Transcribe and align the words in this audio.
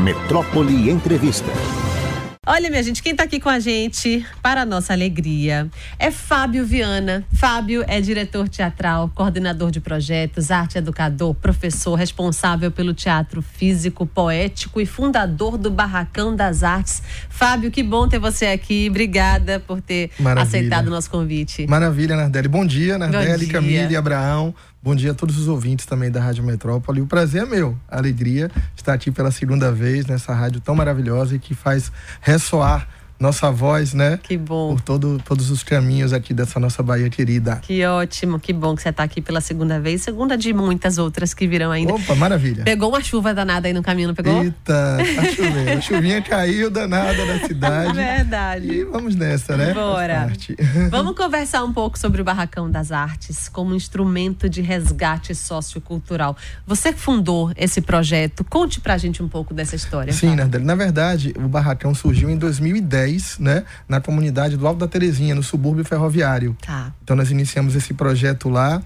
Metrópole 0.00 0.88
Entrevista. 0.88 1.52
Olha, 2.46 2.70
minha 2.70 2.82
gente, 2.82 3.02
quem 3.02 3.12
está 3.12 3.24
aqui 3.24 3.38
com 3.38 3.50
a 3.50 3.58
gente, 3.58 4.26
para 4.42 4.62
a 4.62 4.64
nossa 4.64 4.94
alegria, 4.94 5.68
é 5.98 6.10
Fábio 6.10 6.64
Viana. 6.64 7.22
Fábio 7.34 7.84
é 7.86 8.00
diretor 8.00 8.48
teatral, 8.48 9.10
coordenador 9.14 9.70
de 9.70 9.78
projetos, 9.78 10.50
arte 10.50 10.78
educador, 10.78 11.34
professor 11.34 11.94
responsável 11.96 12.70
pelo 12.70 12.94
teatro 12.94 13.42
físico, 13.42 14.06
poético 14.06 14.80
e 14.80 14.86
fundador 14.86 15.58
do 15.58 15.70
Barracão 15.70 16.34
das 16.34 16.62
Artes. 16.62 17.02
Fábio, 17.28 17.70
que 17.70 17.82
bom 17.82 18.08
ter 18.08 18.18
você 18.18 18.46
aqui. 18.46 18.88
Obrigada 18.88 19.60
por 19.60 19.82
ter 19.82 20.10
Maravilha. 20.18 20.48
aceitado 20.48 20.86
o 20.86 20.90
nosso 20.90 21.10
convite. 21.10 21.66
Maravilha, 21.68 22.16
Nardelli. 22.16 22.48
Bom 22.48 22.64
dia, 22.64 22.96
Nardelli, 22.96 23.48
Camille, 23.48 23.94
Abraão. 23.94 24.54
Bom 24.82 24.94
dia 24.94 25.10
a 25.10 25.14
todos 25.14 25.36
os 25.36 25.46
ouvintes 25.46 25.84
também 25.84 26.10
da 26.10 26.22
Rádio 26.22 26.42
Metrópole. 26.42 27.02
O 27.02 27.06
prazer 27.06 27.42
é 27.42 27.44
meu, 27.44 27.78
a 27.86 27.98
alegria 27.98 28.50
estar 28.74 28.94
aqui 28.94 29.10
pela 29.10 29.30
segunda 29.30 29.70
vez 29.70 30.06
nessa 30.06 30.32
rádio 30.32 30.58
tão 30.58 30.74
maravilhosa 30.74 31.36
e 31.36 31.38
que 31.38 31.54
faz 31.54 31.92
ressoar 32.22 32.88
nossa 33.20 33.50
voz, 33.50 33.92
né? 33.92 34.18
Que 34.22 34.38
bom. 34.38 34.74
Por 34.74 34.80
todo, 34.80 35.20
todos 35.22 35.50
os 35.50 35.62
caminhos 35.62 36.14
aqui 36.14 36.32
dessa 36.32 36.58
nossa 36.58 36.82
Bahia 36.82 37.10
querida. 37.10 37.56
Que 37.56 37.84
ótimo, 37.84 38.40
que 38.40 38.50
bom 38.50 38.74
que 38.74 38.82
você 38.82 38.88
está 38.88 39.02
aqui 39.02 39.20
pela 39.20 39.42
segunda 39.42 39.78
vez, 39.78 40.00
segunda 40.00 40.38
de 40.38 40.54
muitas 40.54 40.96
outras 40.96 41.34
que 41.34 41.46
virão 41.46 41.70
ainda. 41.70 41.92
Opa, 41.92 42.14
maravilha. 42.14 42.64
Pegou 42.64 42.88
uma 42.88 43.02
chuva 43.02 43.34
danada 43.34 43.68
aí 43.68 43.74
no 43.74 43.82
caminho, 43.82 44.08
não 44.08 44.14
pegou? 44.14 44.42
Eita, 44.42 44.96
tá 45.14 45.24
chovendo. 45.36 45.70
A 45.70 45.80
chuvinha 45.82 46.22
caiu 46.24 46.70
danada 46.70 47.26
na 47.26 47.46
cidade. 47.46 47.92
Verdade. 47.92 48.72
E 48.72 48.84
vamos 48.84 49.14
nessa, 49.14 49.54
né? 49.54 49.74
Bora. 49.74 50.32
Vamos 50.90 51.14
conversar 51.14 51.62
um 51.62 51.72
pouco 51.72 51.98
sobre 51.98 52.22
o 52.22 52.24
Barracão 52.24 52.70
das 52.70 52.90
Artes 52.90 53.48
como 53.48 53.74
instrumento 53.74 54.48
de 54.48 54.62
resgate 54.62 55.34
sociocultural. 55.34 56.36
Você 56.66 56.92
fundou 56.92 57.52
esse 57.54 57.80
projeto. 57.80 58.44
Conte 58.44 58.80
pra 58.80 58.96
gente 58.96 59.22
um 59.22 59.28
pouco 59.28 59.52
dessa 59.52 59.76
história. 59.76 60.12
Sim, 60.12 60.36
Nardelli. 60.36 60.64
Na 60.64 60.74
verdade, 60.74 61.34
o 61.36 61.48
Barracão 61.48 61.94
surgiu 61.94 62.30
em 62.30 62.38
2010 62.38 63.09
né, 63.38 63.64
na 63.88 64.00
comunidade 64.00 64.56
do 64.56 64.66
Alto 64.66 64.78
da 64.78 64.88
Terezinha, 64.88 65.34
no 65.34 65.42
subúrbio 65.42 65.84
ferroviário. 65.84 66.56
Tá. 66.64 66.92
Então 67.02 67.16
nós 67.16 67.30
iniciamos 67.30 67.74
esse 67.74 67.94
projeto 67.94 68.48
lá, 68.48 68.82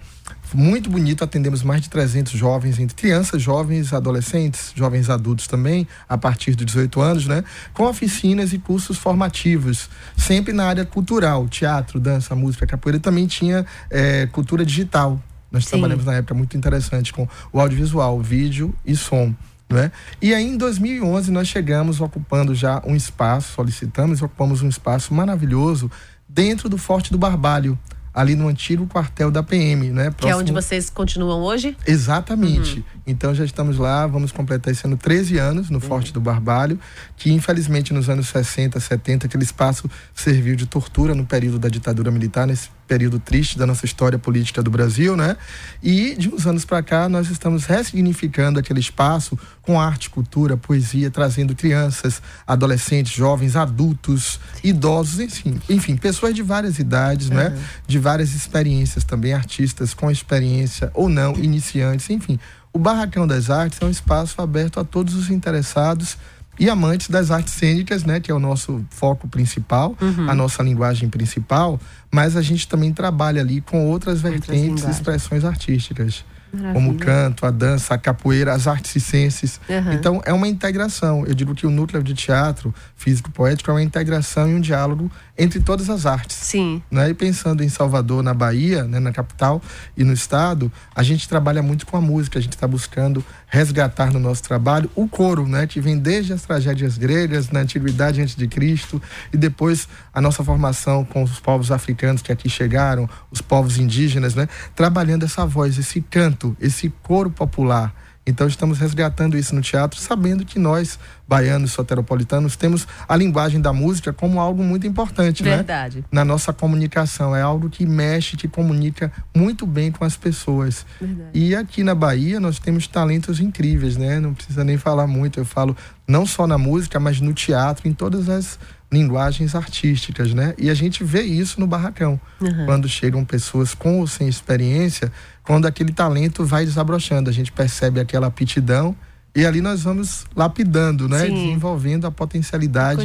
muito 0.55 0.89
bonito, 0.89 1.25
atendemos 1.25 1.63
mais 1.63 1.83
de 1.83 1.91
300 1.91 2.33
jovens, 2.33 2.79
entre 2.79 2.95
crianças, 2.95 3.43
jovens, 3.43 3.93
adolescentes, 3.93 4.73
jovens 4.75 5.11
adultos 5.11 5.49
também, 5.49 5.87
a 6.09 6.17
partir 6.17 6.55
de 6.55 6.65
18 6.65 7.01
anos, 7.01 7.27
né? 7.27 7.43
Com 7.73 7.85
oficinas 7.85 8.53
e 8.53 8.59
cursos 8.59 8.97
formativos, 8.97 9.89
sempre 10.17 10.53
na 10.53 10.67
área 10.67 10.85
cultural, 10.85 11.49
teatro, 11.49 11.99
dança, 11.99 12.35
música, 12.37 12.67
capoeira, 12.67 13.01
também 13.01 13.27
tinha 13.27 13.67
é, 13.91 14.27
cultura 14.27 14.65
digital. 14.65 15.21
Nós 15.51 15.65
Sim. 15.65 15.71
trabalhamos 15.71 16.05
na 16.05 16.15
época 16.15 16.35
muito 16.35 16.57
interessante 16.57 17.13
com 17.13 17.29
o 17.53 17.61
audiovisual, 17.61 18.21
vídeo 18.21 18.75
e 18.87 18.97
som. 18.97 19.35
Né? 19.75 19.93
E 20.23 20.33
aí 20.33 20.47
em 20.47 20.57
2011 20.57 21.31
nós 21.31 21.49
chegamos 21.49 22.01
ocupando 22.01 22.55
já 22.55 22.81
um 22.87 22.95
espaço, 22.95 23.53
solicitamos 23.53 24.21
e 24.21 24.25
ocupamos 24.25 24.63
um 24.63 24.69
espaço 24.69 25.13
maravilhoso 25.13 25.91
dentro 26.29 26.69
do 26.69 26.79
Forte 26.79 27.11
do 27.11 27.19
Barbalho, 27.19 27.79
ali 28.15 28.37
no 28.37 28.47
antigo 28.47 28.87
quartel 28.87 29.29
da 29.29 29.43
PM, 29.43 29.91
né? 29.91 30.05
Próximo... 30.05 30.19
Que 30.19 30.29
é 30.29 30.37
onde 30.37 30.53
vocês 30.53 30.89
continuam 30.89 31.43
hoje? 31.43 31.77
Exatamente. 31.85 32.79
Uhum. 32.79 32.85
Então 33.05 33.35
já 33.35 33.45
estamos 33.45 33.77
lá, 33.77 34.07
vamos 34.07 34.31
completar 34.31 34.73
esse 34.73 34.87
ano 34.87 34.97
13 34.97 35.37
anos 35.39 35.69
no 35.69 35.77
uhum. 35.77 35.81
Forte 35.81 36.13
do 36.13 36.21
Barbalho, 36.21 36.79
que 37.17 37.33
infelizmente 37.33 37.93
nos 37.93 38.09
anos 38.09 38.29
60, 38.29 38.79
70, 38.79 39.27
aquele 39.27 39.43
espaço 39.43 39.91
serviu 40.15 40.55
de 40.55 40.67
tortura 40.67 41.15
no 41.15 41.27
período 41.27 41.59
da 41.59 41.69
ditadura 41.69 42.13
militar, 42.13 42.47
nesse 42.47 42.71
período 42.87 43.19
triste 43.19 43.59
da 43.59 43.67
nossa 43.67 43.85
história 43.85 44.19
política 44.19 44.63
do 44.63 44.71
Brasil, 44.71 45.17
né? 45.17 45.37
E 45.83 46.15
de 46.17 46.29
uns 46.29 46.47
anos 46.47 46.65
para 46.65 46.83
cá 46.83 47.09
nós 47.09 47.31
estamos 47.31 47.65
ressignificando 47.65 48.59
aquele 48.59 48.81
espaço 48.81 49.39
com 49.63 49.81
arte, 49.81 50.11
cultura, 50.11 50.57
poesia, 50.57 51.11
trazendo 51.11 51.55
crianças, 51.55 52.21
adolescentes, 52.47 53.13
jovens, 53.13 53.57
adultos, 53.57 54.39
idosos, 54.63 55.21
enfim, 55.21 55.61
enfim, 55.69 55.97
pessoas 55.97 56.35
de 56.35 56.43
várias 56.43 56.79
idades, 56.79 57.31
né? 57.31 57.49
uhum. 57.49 57.55
né? 57.55 57.63
De 57.87 57.99
várias 57.99 58.35
experiências 58.35 59.05
também, 59.05 59.33
artistas 59.33 59.95
com 59.95 60.11
experiência 60.11 60.91
ou 60.95 61.09
não, 61.09 61.35
iniciantes, 61.35 62.11
enfim. 62.11 62.39
O 62.73 62.79
Barracão 62.79 63.25
das 63.25 63.51
Artes 63.51 63.79
é 63.81 63.85
um 63.85 63.91
espaço 63.91 64.43
aberto 64.43 64.81
a 64.81 64.85
todos 64.85 65.15
os 65.15 65.31
interessados 65.31 66.17
e 66.59 66.71
amantes 66.71 67.09
das 67.09 67.31
artes 67.31 67.55
cênicas, 67.55 68.05
né, 68.05 68.21
que 68.21 68.31
é 68.31 68.35
o 68.35 68.39
nosso 68.39 68.85
foco 68.91 69.27
principal, 69.29 69.97
uhum. 70.01 70.31
a 70.31 70.35
nossa 70.35 70.63
linguagem 70.63 71.09
principal, 71.09 71.81
mas 72.13 72.37
a 72.37 72.43
gente 72.43 72.69
também 72.69 72.93
trabalha 72.93 73.41
ali 73.41 73.61
com 73.61 73.87
outras 73.87 74.21
vertentes 74.21 74.85
e 74.85 74.91
expressões 74.91 75.45
artísticas. 75.45 76.25
Maravilha. 76.55 76.73
como 76.75 76.93
o 76.93 76.99
canto, 76.99 77.47
a 77.47 77.51
dança, 77.51 77.95
a 77.95 77.99
capoeira, 77.99 78.53
as 78.53 78.67
artes 78.67 79.03
ciências. 79.03 79.61
Uhum. 79.69 79.93
Então 79.93 80.23
é 80.25 80.33
uma 80.33 80.49
integração. 80.49 81.25
Eu 81.27 81.35
digo 81.35 81.55
que 81.55 81.67
o 81.67 81.71
núcleo 81.71 82.03
de 82.03 82.15
teatro 82.15 82.75
físico-poético 82.97 83.71
é 83.71 83.75
uma 83.75 83.83
integração 83.83 84.49
e 84.51 84.55
um 84.55 84.61
diálogo 84.61 85.11
entre 85.37 85.61
todas 85.61 85.91
as 85.91 86.07
artes. 86.07 86.37
Sim. 86.37 86.83
Né? 86.91 87.11
E 87.11 87.15
pensando 87.15 87.63
em 87.63 87.69
Salvador, 87.69 88.23
na 88.23 88.33
Bahia, 88.33 88.85
né, 88.85 89.01
na 89.01 89.13
capital 89.13 89.61
e 89.97 90.05
no 90.05 90.13
estado, 90.13 90.71
a 90.95 91.03
gente 91.03 91.29
trabalha 91.29 91.63
muito 91.63 91.87
com 91.87 91.97
a 91.97 92.01
música. 92.01 92.39
A 92.39 92.43
gente 92.43 92.55
está 92.55 92.67
buscando 92.67 93.25
resgatar 93.55 94.13
no 94.13 94.19
nosso 94.19 94.43
trabalho 94.43 94.91
o 94.97 95.07
coro, 95.07 95.47
né, 95.47 95.65
que 95.65 95.81
vem 95.81 95.97
desde 95.97 96.33
as 96.33 96.43
tragédias 96.43 96.99
gregas, 96.99 97.51
na 97.51 97.61
antiguidade 97.61 98.21
antes 98.21 98.35
de 98.35 98.49
Cristo, 98.49 99.01
e 99.33 99.37
depois 99.37 99.89
a 100.13 100.21
nossa 100.21 100.43
formação 100.43 101.05
com 101.05 101.23
os 101.23 101.39
povos 101.39 101.71
africanos 101.71 102.21
que 102.21 102.33
aqui 102.33 102.49
chegaram, 102.49 103.09
os 103.31 103.41
povos 103.41 103.79
indígenas, 103.79 104.35
né, 104.35 104.49
trabalhando 104.75 105.25
essa 105.25 105.47
voz, 105.47 105.79
esse 105.79 106.01
canto, 106.01 106.44
esse 106.61 106.93
coro 107.03 107.31
popular 107.31 107.95
então 108.27 108.47
estamos 108.47 108.79
resgatando 108.79 109.37
isso 109.37 109.55
no 109.55 109.61
teatro, 109.61 110.01
sabendo 110.01 110.47
que 110.47 110.59
nós, 110.59 110.99
baianos, 111.29 111.73
soteropolitanos, 111.73 112.57
temos 112.57 112.89
a 113.07 113.15
linguagem 113.15 113.61
da 113.61 113.73
música 113.73 114.13
como 114.13 114.41
algo 114.41 114.63
muito 114.63 114.87
importante, 114.87 115.43
né? 115.43 115.57
Verdade. 115.57 115.99
Né? 115.99 116.05
Na 116.11 116.25
nossa 116.25 116.53
comunicação. 116.53 117.37
É 117.37 117.43
algo 117.43 117.69
que 117.69 117.85
mexe, 117.85 118.37
que 118.37 118.49
comunica 118.49 119.13
muito 119.35 119.67
bem 119.67 119.93
com 119.93 120.05
as 120.05 120.17
pessoas. 120.17 120.87
Verdade. 120.99 121.31
E 121.35 121.55
aqui 121.55 121.85
na 121.85 121.95
Bahia 121.95 122.41
nós 122.41 122.59
temos 122.59 122.87
talentos 122.87 123.41
incríveis, 123.41 123.97
né? 123.97 124.19
Não 124.19 124.33
precisa 124.33 124.65
nem 124.65 124.79
falar 124.79 125.07
muito. 125.07 125.39
Eu 125.39 125.45
falo 125.45 125.77
não 126.09 126.25
só 126.25 126.47
na 126.47 126.57
música, 126.57 126.99
mas 126.99 127.21
no 127.21 127.35
teatro, 127.35 127.87
em 127.87 127.93
todas 127.93 128.29
as 128.31 128.59
linguagens 128.95 129.55
artísticas, 129.55 130.33
né? 130.33 130.55
E 130.57 130.71
a 130.71 130.75
gente 130.75 131.05
vê 131.05 131.23
isso 131.23 131.61
no 131.61 131.67
barracão. 131.67 132.19
Uhum. 132.41 132.65
Quando 132.65 132.89
chegam 132.89 133.25
pessoas 133.25 133.75
com 133.75 133.99
ou 134.01 134.07
sem 134.07 134.29
experiência, 134.29 135.13
quando 135.43 135.67
aquele 135.67 135.93
talento 135.93 136.45
vai 136.45 136.65
desabrochando, 136.65 137.29
a 137.29 137.33
gente 137.33 137.53
percebe 137.53 138.01
aquela 138.01 138.29
aptidão 138.29 138.97
e 139.37 139.45
ali 139.45 139.61
nós 139.61 139.83
vamos 139.83 140.25
lapidando, 140.37 141.09
né? 141.09 141.27
Sim. 141.27 141.35
Desenvolvendo 141.35 142.07
a 142.07 142.11
potencialidade 142.11 143.05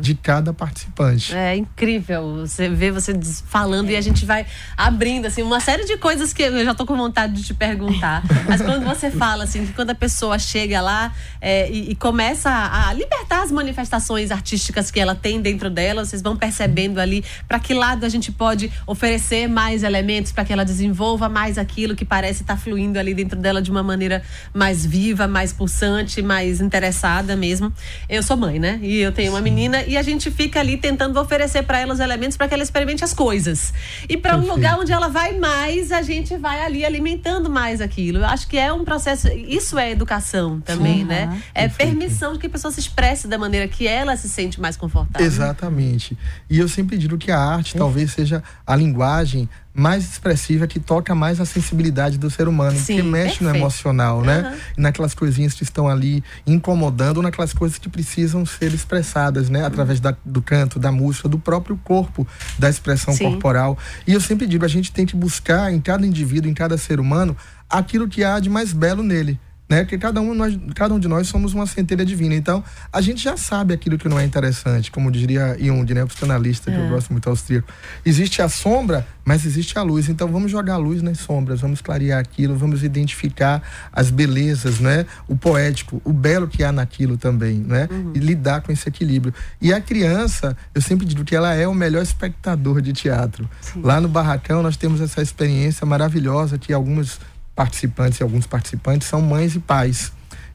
de 0.00 0.14
cada 0.16 0.52
participante. 0.52 1.32
É 1.32 1.54
incrível. 1.54 2.38
Você 2.38 2.68
vê 2.68 2.90
você 2.90 3.16
falando 3.46 3.88
e 3.88 3.94
a 3.94 4.00
gente 4.00 4.26
vai 4.26 4.44
abrindo 4.76 5.26
assim 5.26 5.42
uma 5.42 5.60
série 5.60 5.84
de 5.84 5.96
coisas 5.96 6.32
que 6.32 6.42
eu 6.42 6.64
já 6.64 6.74
tô 6.74 6.84
com 6.84 6.96
vontade 6.96 7.34
de 7.34 7.44
te 7.44 7.54
perguntar. 7.54 8.24
Mas 8.48 8.60
quando 8.60 8.84
você 8.84 9.12
fala 9.12 9.44
assim, 9.44 9.64
que 9.64 9.72
quando 9.72 9.90
a 9.90 9.94
pessoa 9.94 10.40
chega 10.40 10.80
lá 10.80 11.14
é, 11.40 11.70
e, 11.70 11.92
e, 11.92 11.94
começa 11.94 12.50
a, 12.50 12.92
libertar 12.92 13.44
as 13.44 13.52
manifestações 13.52 14.32
artísticas 14.32 14.90
que 14.90 14.98
ela 14.98 15.14
tem 15.14 15.40
dentro 15.40 15.70
dela, 15.70 16.04
vocês 16.04 16.20
vão 16.20 16.36
percebendo 16.36 16.98
ali 16.98 17.24
para 17.46 17.60
que 17.60 17.74
lado 17.74 18.04
a 18.04 18.08
gente 18.08 18.32
pode 18.32 18.72
oferecer 18.88 19.48
mais 19.48 19.84
elementos 19.84 20.32
para 20.32 20.44
que 20.44 20.52
ela 20.52 20.64
desenvolva 20.64 21.28
mais 21.28 21.58
aquilo 21.58 21.94
que 21.94 22.04
parece 22.04 22.42
estar 22.42 22.56
tá 22.56 22.60
fluindo 22.60 22.98
ali 22.98 23.14
dentro 23.14 23.38
dela 23.38 23.62
de 23.62 23.70
uma 23.70 23.84
maneira 23.84 24.20
mais 24.52 24.84
viva, 24.84 25.28
mais 25.28 25.52
pulsante, 25.60 26.22
mais 26.22 26.58
interessada 26.58 27.36
mesmo. 27.36 27.70
Eu 28.08 28.22
sou 28.22 28.34
mãe, 28.34 28.58
né? 28.58 28.80
E 28.82 28.96
eu 28.96 29.12
tenho 29.12 29.32
uma 29.32 29.42
menina 29.42 29.82
e 29.82 29.94
a 29.94 30.02
gente 30.02 30.30
fica 30.30 30.58
ali 30.58 30.78
tentando 30.78 31.20
oferecer 31.20 31.64
para 31.64 31.78
ela 31.78 31.92
os 31.92 32.00
elementos 32.00 32.34
para 32.34 32.48
que 32.48 32.54
ela 32.54 32.62
experimente 32.62 33.04
as 33.04 33.12
coisas. 33.12 33.74
E 34.08 34.16
para 34.16 34.38
um 34.38 34.46
lugar 34.46 34.78
onde 34.78 34.90
ela 34.90 35.08
vai 35.08 35.38
mais, 35.38 35.92
a 35.92 36.00
gente 36.00 36.34
vai 36.38 36.64
ali 36.64 36.82
alimentando 36.82 37.50
mais 37.50 37.82
aquilo. 37.82 38.20
Eu 38.20 38.24
acho 38.24 38.48
que 38.48 38.56
é 38.56 38.72
um 38.72 38.86
processo, 38.86 39.28
isso 39.28 39.78
é 39.78 39.90
educação 39.90 40.62
também, 40.62 41.00
Sim, 41.00 41.04
né? 41.04 41.42
É 41.54 41.68
Perfeito. 41.68 41.90
permissão 41.90 42.32
de 42.32 42.38
que 42.38 42.46
a 42.46 42.50
pessoa 42.50 42.72
se 42.72 42.80
expresse 42.80 43.28
da 43.28 43.36
maneira 43.36 43.68
que 43.68 43.86
ela 43.86 44.16
se 44.16 44.30
sente 44.30 44.58
mais 44.58 44.78
confortável. 44.78 45.26
Exatamente. 45.26 46.16
E 46.48 46.58
eu 46.58 46.70
sempre 46.70 46.96
digo 46.96 47.18
que 47.18 47.30
a 47.30 47.38
arte 47.38 47.76
talvez 47.76 48.12
seja 48.12 48.42
a 48.66 48.74
linguagem 48.74 49.46
mais 49.72 50.04
expressiva, 50.04 50.66
que 50.66 50.80
toca 50.80 51.14
mais 51.14 51.40
a 51.40 51.44
sensibilidade 51.44 52.18
do 52.18 52.28
ser 52.28 52.48
humano, 52.48 52.78
Sim, 52.78 52.96
que 52.96 53.02
mexe 53.02 53.38
perfeito. 53.38 53.44
no 53.44 53.56
emocional, 53.56 54.18
uhum. 54.18 54.24
né? 54.24 54.58
E 54.76 54.80
naquelas 54.80 55.14
coisinhas 55.14 55.54
que 55.54 55.62
estão 55.62 55.88
ali 55.88 56.24
incomodando, 56.46 57.18
ou 57.18 57.22
naquelas 57.22 57.52
coisas 57.52 57.78
que 57.78 57.88
precisam 57.88 58.44
ser 58.44 58.74
expressadas, 58.74 59.48
né? 59.48 59.64
Através 59.64 60.00
da, 60.00 60.16
do 60.24 60.42
canto, 60.42 60.78
da 60.78 60.90
música, 60.90 61.28
do 61.28 61.38
próprio 61.38 61.78
corpo, 61.84 62.26
da 62.58 62.68
expressão 62.68 63.14
Sim. 63.14 63.24
corporal. 63.30 63.78
E 64.06 64.12
eu 64.12 64.20
sempre 64.20 64.46
digo, 64.46 64.64
a 64.64 64.68
gente 64.68 64.90
tem 64.90 65.06
que 65.06 65.14
buscar 65.14 65.72
em 65.72 65.80
cada 65.80 66.06
indivíduo, 66.06 66.50
em 66.50 66.54
cada 66.54 66.76
ser 66.76 66.98
humano, 66.98 67.36
aquilo 67.68 68.08
que 68.08 68.24
há 68.24 68.40
de 68.40 68.50
mais 68.50 68.72
belo 68.72 69.02
nele 69.02 69.38
né? 69.70 69.84
Porque 69.84 69.96
cada 69.96 70.20
um, 70.20 70.34
nós, 70.34 70.58
cada 70.74 70.92
um 70.92 70.98
de 70.98 71.06
nós 71.06 71.28
somos 71.28 71.54
uma 71.54 71.64
centelha 71.64 72.04
divina. 72.04 72.34
Então, 72.34 72.62
a 72.92 73.00
gente 73.00 73.22
já 73.22 73.36
sabe 73.36 73.72
aquilo 73.72 73.96
que 73.96 74.08
não 74.08 74.18
é 74.18 74.24
interessante, 74.24 74.90
como 74.90 75.12
diria 75.12 75.56
Jung, 75.60 75.94
né? 75.94 76.02
O 76.02 76.08
psicanalista, 76.08 76.70
é. 76.70 76.74
que 76.74 76.80
eu 76.80 76.86
é. 76.86 76.88
gosto 76.88 77.10
muito 77.10 77.30
austríaco. 77.30 77.72
Existe 78.04 78.42
a 78.42 78.48
sombra, 78.48 79.06
mas 79.24 79.46
existe 79.46 79.78
a 79.78 79.82
luz. 79.82 80.08
Então, 80.08 80.26
vamos 80.26 80.50
jogar 80.50 80.74
a 80.74 80.76
luz 80.76 81.02
nas 81.02 81.18
sombras, 81.18 81.60
vamos 81.60 81.80
clarear 81.80 82.18
aquilo, 82.18 82.56
vamos 82.56 82.82
identificar 82.82 83.62
as 83.92 84.10
belezas, 84.10 84.80
né? 84.80 85.06
O 85.28 85.36
poético, 85.36 86.02
o 86.04 86.12
belo 86.12 86.48
que 86.48 86.64
há 86.64 86.72
naquilo 86.72 87.16
também, 87.16 87.58
né? 87.58 87.88
Uhum. 87.88 88.12
E 88.12 88.18
lidar 88.18 88.62
com 88.62 88.72
esse 88.72 88.88
equilíbrio. 88.88 89.32
E 89.62 89.72
a 89.72 89.80
criança, 89.80 90.56
eu 90.74 90.82
sempre 90.82 91.06
digo 91.06 91.24
que 91.24 91.36
ela 91.36 91.54
é 91.54 91.68
o 91.68 91.74
melhor 91.74 92.02
espectador 92.02 92.82
de 92.82 92.92
teatro. 92.92 93.48
Sim. 93.60 93.82
Lá 93.82 94.00
no 94.00 94.08
Barracão, 94.08 94.64
nós 94.64 94.76
temos 94.76 95.00
essa 95.00 95.22
experiência 95.22 95.86
maravilhosa 95.86 96.58
que 96.58 96.72
alguns 96.72 97.20
participantes 97.60 98.18
e 98.18 98.22
alguns 98.22 98.46
participantes 98.46 99.06
são 99.06 99.20
mães 99.20 99.54
e 99.54 99.58
pais 99.58 100.10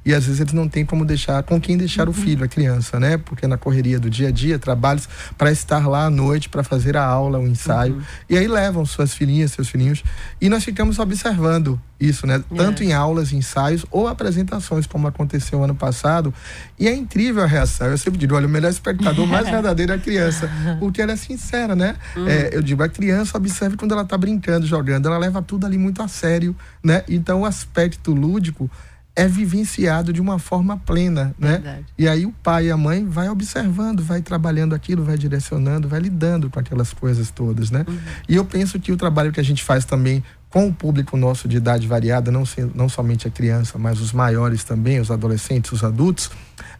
e 0.06 0.14
às 0.14 0.26
vezes 0.26 0.40
eles 0.40 0.54
não 0.54 0.70
têm 0.70 0.86
como 0.86 1.04
deixar 1.04 1.42
com 1.42 1.60
quem 1.60 1.76
deixar 1.76 2.08
uhum. 2.08 2.12
o 2.12 2.14
filho, 2.14 2.46
a 2.46 2.48
criança, 2.48 3.00
né? 3.00 3.18
Porque 3.18 3.48
na 3.48 3.58
correria 3.58 4.00
do 4.00 4.10
dia 4.10 4.28
a 4.28 4.32
dia, 4.32 4.60
trabalhos 4.60 5.10
para 5.36 5.52
estar 5.52 5.88
lá 5.88 6.06
à 6.06 6.10
noite 6.10 6.48
para 6.48 6.64
fazer 6.64 6.96
a 6.96 7.04
aula, 7.04 7.40
o 7.40 7.48
ensaio. 7.48 7.96
Uhum. 7.96 8.02
E 8.30 8.38
aí 8.38 8.48
levam 8.48 8.86
suas 8.86 9.16
filhinhas, 9.16 9.52
seus 9.52 9.68
filhinhos, 9.68 10.04
e 10.40 10.48
nós 10.48 10.64
ficamos 10.64 11.00
observando 11.00 11.82
isso, 12.00 12.28
né? 12.28 12.44
Tanto 12.56 12.84
é. 12.84 12.88
em 12.88 12.94
aulas, 12.94 13.32
ensaios 13.32 13.86
ou 13.90 14.08
apresentações, 14.08 14.86
como 14.86 15.08
aconteceu 15.08 15.64
ano 15.64 15.74
passado. 15.74 16.34
E 16.78 16.88
é 16.88 16.94
incrível 16.94 17.42
a 17.42 17.48
reação. 17.48 17.88
Eu 17.88 17.98
sempre 17.98 18.20
digo, 18.20 18.36
olha, 18.36 18.46
o 18.46 18.50
melhor 18.50 18.70
espectador 18.70 19.26
mais 19.26 19.48
verdadeiro 19.50 19.94
é 19.94 19.96
a 19.96 20.00
criança, 20.00 20.50
porque 20.80 21.02
ela 21.02 21.14
é 21.14 21.16
sincera, 21.16 21.76
né? 21.76 21.96
Uhum. 22.16 22.28
É, 22.28 22.50
eu 22.52 22.62
digo, 22.62 22.84
a 22.84 22.90
criança 22.90 23.38
observe 23.38 23.78
quando 23.78 23.94
ela 23.94 24.04
está 24.04 24.18
brincando, 24.18 24.68
jogando, 24.68 25.08
ela 25.08 25.18
leva 25.18 25.42
tudo 25.42 25.66
ali 25.66 25.78
muito 25.78 26.02
a 26.02 26.08
sério, 26.08 26.56
né? 26.84 27.04
Então 27.08 27.42
o 27.42 27.46
aspecto 27.46 28.14
lúdico 28.14 28.70
é 29.16 29.28
vivenciado 29.28 30.12
de 30.12 30.20
uma 30.20 30.38
forma 30.38 30.78
plena, 30.78 31.34
né? 31.40 31.54
Verdade. 31.54 31.86
E 31.98 32.08
aí 32.08 32.26
o 32.26 32.34
pai 32.44 32.68
e 32.68 32.72
a 32.72 32.76
mãe 32.76 33.06
vai 33.08 33.30
observando, 33.30 34.04
vai 34.04 34.22
trabalhando 34.22 34.76
aquilo, 34.76 35.04
vai 35.04 35.18
direcionando, 35.18 35.88
vai 35.88 36.02
lidando 36.02 36.50
com 36.50 36.60
aquelas 36.60 36.92
coisas 36.92 37.32
todas, 37.32 37.72
né? 37.72 37.86
Uhum. 37.88 37.98
E 38.28 38.36
eu 38.36 38.44
penso 38.44 38.78
que 38.80 38.92
o 38.92 38.98
trabalho 38.98 39.32
que 39.32 39.40
a 39.40 39.44
gente 39.44 39.64
faz 39.64 39.86
também 39.86 40.22
com 40.50 40.68
o 40.68 40.74
público 40.74 41.18
nosso 41.18 41.48
de 41.48 41.58
idade 41.58 41.88
variada, 41.88 42.30
não, 42.32 42.44
não 42.74 42.88
somente 42.88 43.28
a 43.28 43.32
criança, 43.32 43.78
mas 43.78 44.00
os 44.00 44.12
maiores 44.12 44.64
também, 44.64 45.00
os 45.00 45.12
adolescentes, 45.12 45.72
os 45.72 45.84
adultos, 45.84 46.30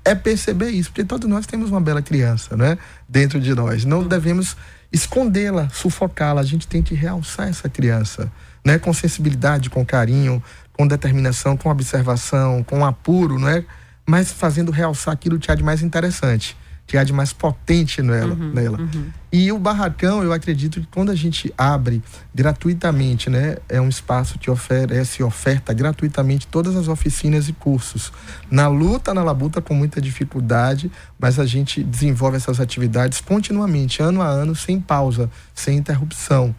é 0.04 0.14
perceber 0.14 0.70
isso, 0.70 0.90
porque 0.90 1.04
todos 1.04 1.30
nós 1.30 1.46
temos 1.46 1.72
uma 1.72 1.82
bela 1.82 2.02
criança, 2.02 2.56
né? 2.56 2.78
Dentro 3.08 3.40
de 3.40 3.54
nós. 3.54 3.86
Não 3.86 4.00
uhum. 4.00 4.08
devemos 4.08 4.58
escondê-la, 4.92 5.70
sufocá-la, 5.70 6.42
a 6.42 6.46
gente 6.46 6.68
tem 6.68 6.82
que 6.82 6.96
realçar 6.96 7.48
essa 7.48 7.70
criança, 7.70 8.32
né? 8.64 8.78
Com 8.78 8.94
sensibilidade, 8.94 9.70
com 9.70 9.86
carinho, 9.86 10.42
com 10.76 10.88
determinação, 10.88 11.56
com 11.56 11.70
observação, 11.70 12.64
com 12.64 12.86
apuro, 12.86 13.40
não 13.40 13.48
é? 13.48 13.64
Mas 14.06 14.32
fazendo 14.32 14.72
realçar 14.72 15.14
aquilo 15.14 15.40
que 15.40 15.52
há 15.52 15.56
de 15.56 15.64
mais 15.64 15.82
interessante, 15.82 16.56
que 16.86 16.98
há 16.98 17.04
de 17.04 17.14
mais 17.14 17.34
potente 17.34 18.02
nela. 18.02 18.36
Uhum, 18.36 18.54
nela. 18.54 18.80
Uhum. 18.80 19.08
E 19.32 19.52
o 19.52 19.58
barracão, 19.58 20.22
eu 20.22 20.32
acredito 20.32 20.80
que 20.80 20.88
quando 20.88 21.12
a 21.12 21.16
gente 21.16 21.52
abre 21.58 22.04
gratuitamente, 22.34 23.30
né, 23.30 23.58
é 23.68 23.82
um 23.82 23.90
espaço 23.90 24.38
que 24.38 24.52
oferece 24.52 25.24
oferta 25.24 25.74
gratuitamente 25.74 26.46
todas 26.46 26.76
as 26.76 26.88
oficinas 26.88 27.50
e 27.50 27.54
cursos. 27.54 28.12
Na 28.52 28.68
luta, 28.68 29.14
na 29.14 29.24
labuta, 29.24 29.62
com 29.62 29.74
muita 29.74 30.00
dificuldade, 30.00 30.92
mas 31.18 31.40
a 31.40 31.46
gente 31.46 31.82
desenvolve 31.84 32.38
essas 32.38 32.60
atividades 32.60 33.20
continuamente, 33.22 34.04
ano 34.04 34.22
a 34.22 34.28
ano, 34.28 34.56
sem 34.56 34.80
pausa, 34.80 35.30
sem 35.54 35.78
interrupção. 35.78 36.54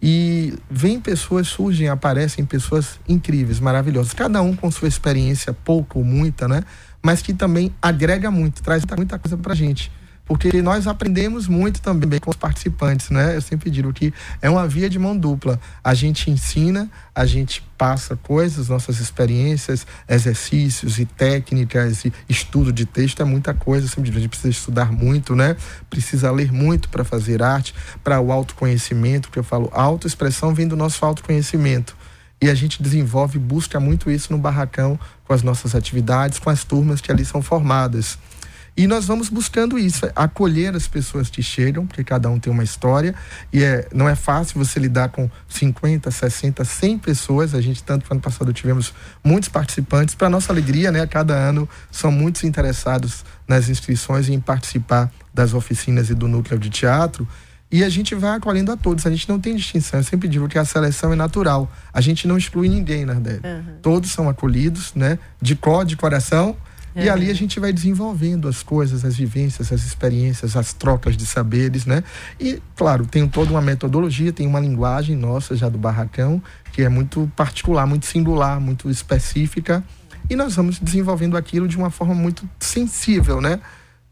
E 0.00 0.54
vem 0.70 1.00
pessoas, 1.00 1.48
surgem, 1.48 1.88
aparecem 1.88 2.44
pessoas 2.44 3.00
incríveis, 3.08 3.58
maravilhosas, 3.60 4.12
cada 4.12 4.42
um 4.42 4.54
com 4.54 4.70
sua 4.70 4.88
experiência, 4.88 5.52
pouco 5.52 5.98
ou 6.00 6.04
muita, 6.04 6.46
né? 6.46 6.62
Mas 7.02 7.22
que 7.22 7.32
também 7.32 7.74
agrega 7.80 8.30
muito, 8.30 8.62
traz 8.62 8.84
muita 8.96 9.18
coisa 9.18 9.36
pra 9.36 9.54
gente 9.54 9.90
porque 10.26 10.60
nós 10.60 10.88
aprendemos 10.88 11.46
muito 11.46 11.80
também 11.80 12.18
com 12.18 12.30
os 12.30 12.36
participantes, 12.36 13.10
né? 13.10 13.36
Eu 13.36 13.40
sempre 13.40 13.70
digo 13.70 13.92
que 13.92 14.12
é 14.42 14.50
uma 14.50 14.66
via 14.66 14.90
de 14.90 14.98
mão 14.98 15.16
dupla. 15.16 15.58
A 15.82 15.94
gente 15.94 16.30
ensina, 16.30 16.90
a 17.14 17.24
gente 17.24 17.62
passa 17.78 18.16
coisas, 18.16 18.68
nossas 18.68 18.98
experiências, 18.98 19.86
exercícios 20.08 20.98
e 20.98 21.04
técnicas 21.04 22.04
e 22.04 22.12
estudo 22.28 22.72
de 22.72 22.84
texto 22.84 23.22
é 23.22 23.24
muita 23.24 23.54
coisa. 23.54 23.86
Sempre 23.86 24.04
digo, 24.04 24.18
a 24.18 24.20
gente 24.20 24.30
precisa 24.30 24.50
estudar 24.50 24.90
muito, 24.90 25.36
né? 25.36 25.56
Precisa 25.88 26.30
ler 26.32 26.52
muito 26.52 26.88
para 26.88 27.04
fazer 27.04 27.40
arte, 27.40 27.72
para 28.02 28.20
o 28.20 28.32
autoconhecimento, 28.32 29.30
que 29.30 29.38
eu 29.38 29.44
falo, 29.44 29.70
autoexpressão 29.72 30.52
vem 30.52 30.66
do 30.66 30.76
nosso 30.76 31.04
autoconhecimento. 31.04 31.96
E 32.42 32.50
a 32.50 32.54
gente 32.54 32.82
desenvolve, 32.82 33.38
busca 33.38 33.78
muito 33.78 34.10
isso 34.10 34.32
no 34.32 34.38
barracão 34.38 34.98
com 35.24 35.32
as 35.32 35.42
nossas 35.42 35.74
atividades, 35.74 36.38
com 36.38 36.50
as 36.50 36.64
turmas 36.64 37.00
que 37.00 37.10
ali 37.10 37.24
são 37.24 37.40
formadas. 37.40 38.18
E 38.76 38.86
nós 38.86 39.06
vamos 39.06 39.30
buscando 39.30 39.78
isso, 39.78 40.04
é 40.04 40.12
acolher 40.14 40.76
as 40.76 40.86
pessoas 40.86 41.30
que 41.30 41.42
chegam, 41.42 41.86
porque 41.86 42.04
cada 42.04 42.28
um 42.28 42.38
tem 42.38 42.52
uma 42.52 42.62
história, 42.62 43.14
e 43.50 43.64
é, 43.64 43.88
não 43.90 44.06
é 44.06 44.14
fácil 44.14 44.62
você 44.62 44.78
lidar 44.78 45.08
com 45.08 45.30
50, 45.48 46.10
60, 46.10 46.62
100 46.62 46.98
pessoas. 46.98 47.54
A 47.54 47.60
gente, 47.62 47.82
tanto 47.82 48.04
que 48.04 48.12
ano 48.12 48.20
passado 48.20 48.52
tivemos 48.52 48.92
muitos 49.24 49.48
participantes. 49.48 50.14
Para 50.14 50.28
nossa 50.28 50.52
alegria, 50.52 50.92
né, 50.92 51.06
cada 51.06 51.34
ano 51.34 51.66
são 51.90 52.10
muitos 52.10 52.44
interessados 52.44 53.24
nas 53.48 53.70
inscrições 53.70 54.28
e 54.28 54.34
em 54.34 54.40
participar 54.40 55.10
das 55.32 55.54
oficinas 55.54 56.10
e 56.10 56.14
do 56.14 56.28
núcleo 56.28 56.58
de 56.58 56.68
teatro. 56.68 57.26
E 57.72 57.82
a 57.82 57.88
gente 57.88 58.14
vai 58.14 58.36
acolhendo 58.36 58.70
a 58.70 58.76
todos, 58.76 59.06
a 59.06 59.10
gente 59.10 59.26
não 59.26 59.40
tem 59.40 59.56
distinção. 59.56 60.00
Eu 60.00 60.04
sempre 60.04 60.28
digo 60.28 60.48
que 60.48 60.58
a 60.58 60.64
seleção 60.66 61.14
é 61.14 61.16
natural. 61.16 61.70
A 61.92 62.00
gente 62.02 62.28
não 62.28 62.36
exclui 62.36 62.68
ninguém, 62.68 63.06
Nardelli. 63.06 63.40
Uhum. 63.42 63.74
Todos 63.80 64.12
são 64.12 64.28
acolhidos, 64.28 64.92
né? 64.94 65.18
De 65.40 65.56
cor, 65.56 65.84
de 65.84 65.96
coração 65.96 66.54
e 66.96 67.10
ali 67.10 67.30
a 67.30 67.34
gente 67.34 67.60
vai 67.60 67.72
desenvolvendo 67.72 68.48
as 68.48 68.62
coisas, 68.62 69.04
as 69.04 69.16
vivências, 69.16 69.70
as 69.70 69.84
experiências, 69.84 70.56
as 70.56 70.72
trocas 70.72 71.14
de 71.16 71.26
saberes, 71.26 71.84
né? 71.84 72.02
E, 72.40 72.62
claro, 72.74 73.04
tem 73.04 73.28
toda 73.28 73.50
uma 73.50 73.60
metodologia, 73.60 74.32
tem 74.32 74.46
uma 74.46 74.58
linguagem 74.58 75.14
nossa 75.14 75.54
já 75.54 75.68
do 75.68 75.76
barracão, 75.76 76.42
que 76.72 76.82
é 76.82 76.88
muito 76.88 77.30
particular, 77.36 77.86
muito 77.86 78.06
singular, 78.06 78.58
muito 78.58 78.88
específica. 78.88 79.84
E 80.30 80.34
nós 80.34 80.56
vamos 80.56 80.78
desenvolvendo 80.78 81.36
aquilo 81.36 81.68
de 81.68 81.76
uma 81.76 81.90
forma 81.90 82.14
muito 82.14 82.48
sensível, 82.58 83.40
né? 83.40 83.60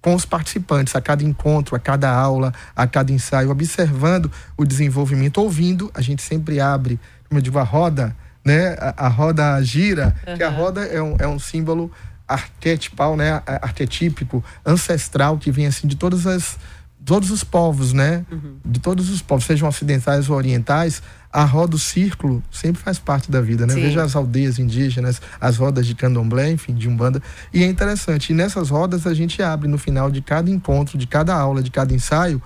Com 0.02 0.14
os 0.14 0.26
participantes, 0.26 0.94
a 0.94 1.00
cada 1.00 1.24
encontro, 1.24 1.74
a 1.74 1.78
cada 1.78 2.10
aula, 2.10 2.52
a 2.76 2.86
cada 2.86 3.10
ensaio, 3.10 3.50
observando 3.50 4.30
o 4.58 4.64
desenvolvimento, 4.66 5.38
ouvindo, 5.38 5.90
a 5.94 6.02
gente 6.02 6.22
sempre 6.22 6.60
abre, 6.60 7.00
como 7.28 7.38
eu 7.38 7.42
digo, 7.42 7.58
a 7.58 7.62
roda, 7.62 8.14
né? 8.44 8.76
A, 8.78 9.06
a 9.06 9.08
roda 9.08 9.62
gira, 9.62 10.14
uhum. 10.26 10.36
que 10.36 10.42
a 10.42 10.50
roda 10.50 10.84
é 10.84 11.02
um, 11.02 11.16
é 11.18 11.26
um 11.26 11.38
símbolo 11.38 11.90
arquetipal, 12.26 13.16
né, 13.16 13.42
arquetípico, 13.46 14.42
ancestral 14.64 15.38
que 15.38 15.50
vem 15.50 15.66
assim 15.66 15.86
de 15.86 15.96
todas 15.96 16.26
as 16.26 16.58
todos 17.04 17.30
os 17.30 17.44
povos, 17.44 17.92
né? 17.92 18.24
Uhum. 18.30 18.56
De 18.64 18.80
todos 18.80 19.10
os 19.10 19.20
povos, 19.20 19.44
sejam 19.44 19.68
ocidentais 19.68 20.30
ou 20.30 20.36
orientais, 20.36 21.02
a 21.30 21.44
roda, 21.44 21.76
o 21.76 21.78
círculo, 21.78 22.42
sempre 22.50 22.80
faz 22.80 22.98
parte 22.98 23.30
da 23.30 23.40
vida, 23.40 23.66
né? 23.66 23.74
Sim. 23.74 23.82
Veja 23.82 24.02
as 24.02 24.16
aldeias 24.16 24.58
indígenas, 24.58 25.20
as 25.40 25.56
rodas 25.56 25.86
de 25.86 25.94
candomblé, 25.94 26.50
enfim, 26.50 26.74
de 26.74 26.88
umbanda. 26.88 27.22
E 27.52 27.62
é 27.62 27.66
interessante, 27.66 28.30
e 28.30 28.34
nessas 28.34 28.70
rodas 28.70 29.06
a 29.06 29.12
gente 29.12 29.42
abre 29.42 29.68
no 29.68 29.76
final 29.76 30.10
de 30.10 30.22
cada 30.22 30.50
encontro, 30.50 30.96
de 30.96 31.06
cada 31.06 31.34
aula, 31.34 31.62
de 31.62 31.70
cada 31.70 31.92
ensaio, 31.92 32.40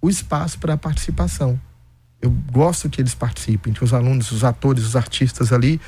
o 0.00 0.10
espaço 0.10 0.58
para 0.58 0.74
a 0.74 0.76
participação. 0.76 1.60
Eu 2.20 2.30
gosto 2.50 2.88
que 2.88 3.00
eles 3.00 3.14
participem, 3.14 3.72
que 3.72 3.84
os 3.84 3.92
alunos, 3.92 4.32
os 4.32 4.42
atores, 4.42 4.84
os 4.84 4.96
artistas 4.96 5.52
ali 5.52 5.80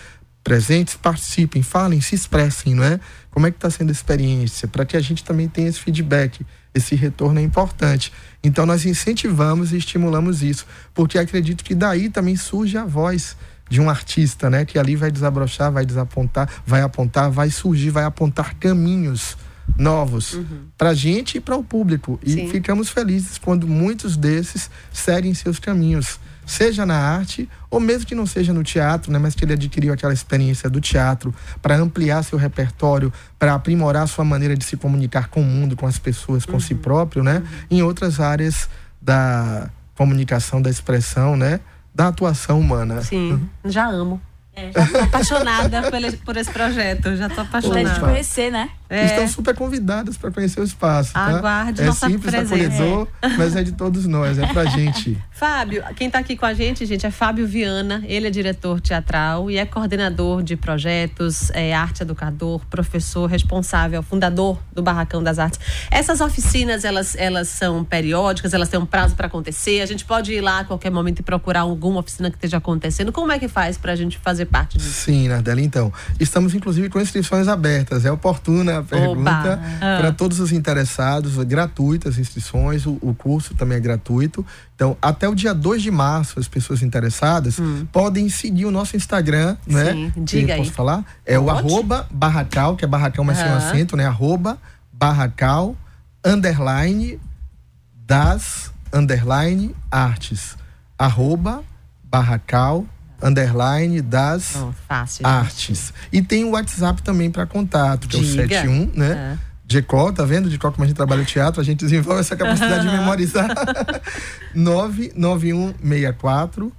presentes 0.44 0.94
participem, 0.94 1.62
falem, 1.62 2.02
se 2.02 2.14
expressem, 2.14 2.74
não 2.74 2.84
é? 2.84 3.00
Como 3.30 3.46
é 3.46 3.50
que 3.50 3.56
está 3.56 3.70
sendo 3.70 3.88
a 3.88 3.92
experiência? 3.92 4.68
Para 4.68 4.84
que 4.84 4.96
a 4.96 5.00
gente 5.00 5.24
também 5.24 5.48
tenha 5.48 5.68
esse 5.68 5.80
feedback, 5.80 6.44
esse 6.74 6.94
retorno 6.94 7.40
é 7.40 7.42
importante. 7.42 8.12
Então 8.42 8.66
nós 8.66 8.84
incentivamos 8.84 9.72
e 9.72 9.78
estimulamos 9.78 10.42
isso, 10.42 10.66
porque 10.92 11.18
acredito 11.18 11.64
que 11.64 11.74
daí 11.74 12.10
também 12.10 12.36
surge 12.36 12.76
a 12.76 12.84
voz 12.84 13.36
de 13.70 13.80
um 13.80 13.88
artista, 13.88 14.50
né? 14.50 14.66
Que 14.66 14.78
ali 14.78 14.94
vai 14.94 15.10
desabrochar, 15.10 15.72
vai 15.72 15.86
desapontar, 15.86 16.48
vai 16.66 16.82
apontar, 16.82 17.30
vai 17.30 17.50
surgir, 17.50 17.88
vai 17.88 18.04
apontar 18.04 18.54
caminhos 18.56 19.38
novos 19.78 20.34
uhum. 20.34 20.66
para 20.76 20.90
a 20.90 20.94
gente 20.94 21.38
e 21.38 21.40
para 21.40 21.56
o 21.56 21.64
público. 21.64 22.20
E 22.22 22.32
Sim. 22.32 22.48
ficamos 22.50 22.90
felizes 22.90 23.38
quando 23.38 23.66
muitos 23.66 24.14
desses 24.14 24.70
seguem 24.92 25.32
seus 25.32 25.58
caminhos 25.58 26.20
seja 26.46 26.84
na 26.84 26.96
arte 26.96 27.48
ou 27.70 27.80
mesmo 27.80 28.06
que 28.06 28.14
não 28.14 28.26
seja 28.26 28.52
no 28.52 28.62
teatro, 28.62 29.12
né, 29.12 29.18
mas 29.18 29.34
que 29.34 29.44
ele 29.44 29.52
adquiriu 29.52 29.92
aquela 29.92 30.12
experiência 30.12 30.70
do 30.70 30.80
teatro 30.80 31.34
para 31.60 31.76
ampliar 31.76 32.22
seu 32.22 32.38
repertório, 32.38 33.12
para 33.38 33.54
aprimorar 33.54 34.06
sua 34.06 34.24
maneira 34.24 34.56
de 34.56 34.64
se 34.64 34.76
comunicar 34.76 35.28
com 35.28 35.40
o 35.40 35.44
mundo, 35.44 35.76
com 35.76 35.86
as 35.86 35.98
pessoas, 35.98 36.44
com 36.46 36.52
uhum. 36.52 36.60
si 36.60 36.74
próprio, 36.74 37.22
né, 37.22 37.38
uhum. 37.38 37.78
em 37.78 37.82
outras 37.82 38.20
áreas 38.20 38.68
da 39.00 39.68
comunicação, 39.94 40.62
da 40.62 40.70
expressão, 40.70 41.36
né, 41.36 41.60
da 41.94 42.08
atuação 42.08 42.60
humana. 42.60 43.02
Sim, 43.02 43.32
uhum. 43.32 43.48
já 43.70 43.86
amo. 43.86 44.20
É, 44.56 44.70
já 44.70 44.86
tô 44.86 44.98
apaixonada 44.98 45.82
por, 45.90 46.18
por 46.24 46.36
esse 46.36 46.50
projeto, 46.50 47.16
já 47.16 47.28
tô 47.28 47.40
apaixonada. 47.40 47.82
Pra 47.82 47.94
gente 47.94 48.00
conhecer, 48.00 48.52
né? 48.52 48.70
É. 48.88 49.06
estão 49.06 49.26
super 49.26 49.54
convidadas 49.54 50.16
para 50.16 50.30
conhecer 50.30 50.60
o 50.60 50.64
espaço. 50.64 51.12
Tá? 51.12 51.20
Aguarde 51.20 51.82
é 51.82 51.86
nossa 51.86 52.06
simples, 52.06 52.30
presença. 52.30 52.54
acolhedor, 52.54 53.08
mas 53.38 53.56
é 53.56 53.62
de 53.62 53.72
todos 53.72 54.06
nós, 54.06 54.38
é 54.38 54.46
pra 54.46 54.64
gente. 54.66 55.18
Fábio, 55.30 55.82
quem 55.96 56.06
está 56.06 56.18
aqui 56.18 56.36
com 56.36 56.46
a 56.46 56.54
gente, 56.54 56.84
gente, 56.84 57.06
é 57.06 57.10
Fábio 57.10 57.46
Viana. 57.46 58.02
Ele 58.06 58.26
é 58.26 58.30
diretor 58.30 58.80
teatral 58.80 59.50
e 59.50 59.56
é 59.56 59.64
coordenador 59.64 60.42
de 60.42 60.56
projetos, 60.56 61.50
é 61.50 61.74
arte 61.74 62.02
educador, 62.02 62.60
professor 62.66 63.26
responsável, 63.26 64.02
fundador 64.02 64.58
do 64.72 64.82
Barracão 64.82 65.22
das 65.22 65.38
Artes. 65.38 65.58
Essas 65.90 66.20
oficinas, 66.20 66.84
elas, 66.84 67.16
elas 67.16 67.48
são 67.48 67.84
periódicas, 67.84 68.52
elas 68.52 68.68
têm 68.68 68.78
um 68.78 68.86
prazo 68.86 69.14
para 69.14 69.26
acontecer. 69.26 69.80
A 69.80 69.86
gente 69.86 70.04
pode 70.04 70.32
ir 70.32 70.40
lá 70.40 70.60
a 70.60 70.64
qualquer 70.64 70.90
momento 70.90 71.20
e 71.20 71.22
procurar 71.22 71.60
alguma 71.60 72.00
oficina 72.00 72.30
que 72.30 72.36
esteja 72.36 72.58
acontecendo. 72.58 73.12
Como 73.12 73.32
é 73.32 73.38
que 73.38 73.48
faz 73.48 73.78
para 73.78 73.92
a 73.92 73.96
gente 73.96 74.18
fazer 74.18 74.46
parte 74.46 74.78
disso? 74.78 74.90
Sim, 74.90 75.28
Nardela, 75.28 75.60
então. 75.60 75.92
Estamos, 76.20 76.54
inclusive, 76.54 76.88
com 76.88 77.00
inscrições 77.00 77.48
abertas. 77.48 78.04
É 78.04 78.12
oportuna 78.12 78.73
a 78.78 78.82
pergunta 78.82 79.60
para 79.80 80.12
todos 80.12 80.40
os 80.40 80.52
interessados, 80.52 81.36
gratuitas 81.44 82.18
inscrições. 82.18 82.86
O, 82.86 82.98
o 83.00 83.14
curso 83.14 83.54
também 83.54 83.78
é 83.78 83.80
gratuito. 83.80 84.44
Então, 84.74 84.96
até 85.00 85.28
o 85.28 85.34
dia 85.34 85.54
2 85.54 85.82
de 85.82 85.90
março, 85.90 86.38
as 86.38 86.48
pessoas 86.48 86.82
interessadas 86.82 87.58
hum. 87.58 87.86
podem 87.92 88.28
seguir 88.28 88.66
o 88.66 88.70
nosso 88.70 88.96
Instagram, 88.96 89.56
né? 89.66 89.92
Sim, 89.92 90.12
diga 90.16 90.54
aí. 90.54 90.58
Posso 90.60 90.72
falar? 90.72 91.04
É 91.24 91.38
Pode? 91.38 91.46
o 91.46 91.50
arroba 91.50 92.08
barracal, 92.10 92.76
que 92.76 92.84
é 92.84 92.88
barracal, 92.88 93.24
mas 93.24 93.38
sem 93.38 93.46
um 93.46 93.54
acento, 93.54 93.96
né? 93.96 94.06
Arroba 94.06 94.58
barracal, 94.92 95.76
underline, 96.24 97.20
das, 98.06 98.72
underline, 98.92 99.74
artes. 99.90 100.56
Arroba 100.98 101.62
barracal, 102.02 102.86
underline, 103.22 104.02
das 104.02 104.56
oh, 104.56 104.72
fácil, 104.86 105.26
artes. 105.26 105.92
E 106.12 106.20
tem 106.22 106.44
o 106.44 106.50
WhatsApp 106.50 107.02
também 107.02 107.30
para 107.30 107.46
contato, 107.46 108.06
que 108.08 108.18
Diga. 108.18 108.42
é 108.42 108.44
o 108.44 108.48
71, 108.48 108.90
né? 108.94 109.38
É. 109.40 109.54
Decó, 109.66 110.12
tá 110.12 110.24
vendo? 110.24 110.50
Decó, 110.50 110.70
como 110.70 110.84
a 110.84 110.86
gente 110.86 110.96
trabalha 110.96 111.22
o 111.22 111.24
teatro, 111.24 111.60
a 111.60 111.64
gente 111.64 111.80
desenvolve 111.80 112.20
essa 112.20 112.36
capacidade 112.36 112.86
de 112.86 112.92
memorizar. 112.96 113.48
99164 114.54 116.72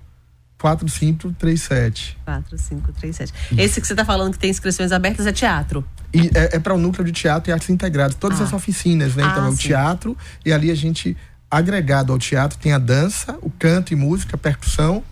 4537. 0.57 2.17
4537. 2.23 3.33
Esse 3.57 3.81
que 3.81 3.87
você 3.87 3.93
está 3.93 4.05
falando 4.05 4.33
que 4.33 4.39
tem 4.39 4.49
inscrições 4.49 4.91
abertas 4.91 5.27
é 5.27 5.31
teatro? 5.31 5.85
E 6.13 6.31
é, 6.33 6.55
é 6.55 6.59
para 6.59 6.73
o 6.73 6.77
núcleo 6.77 7.05
de 7.05 7.11
teatro 7.11 7.51
e 7.51 7.53
artes 7.53 7.69
integradas. 7.69 8.15
Todas 8.15 8.39
ah. 8.39 8.45
as 8.45 8.53
oficinas, 8.53 9.15
né? 9.15 9.23
Então 9.23 9.43
ah, 9.43 9.47
é 9.47 9.49
o 9.49 9.51
sim. 9.51 9.67
teatro 9.67 10.17
e 10.45 10.53
ali 10.53 10.71
a 10.71 10.75
gente, 10.75 11.17
agregado 11.51 12.13
ao 12.13 12.19
teatro, 12.19 12.57
tem 12.57 12.71
a 12.71 12.79
dança, 12.79 13.37
o 13.41 13.49
canto 13.49 13.93
e 13.93 13.95
música, 13.95 14.37
percussão, 14.37 15.03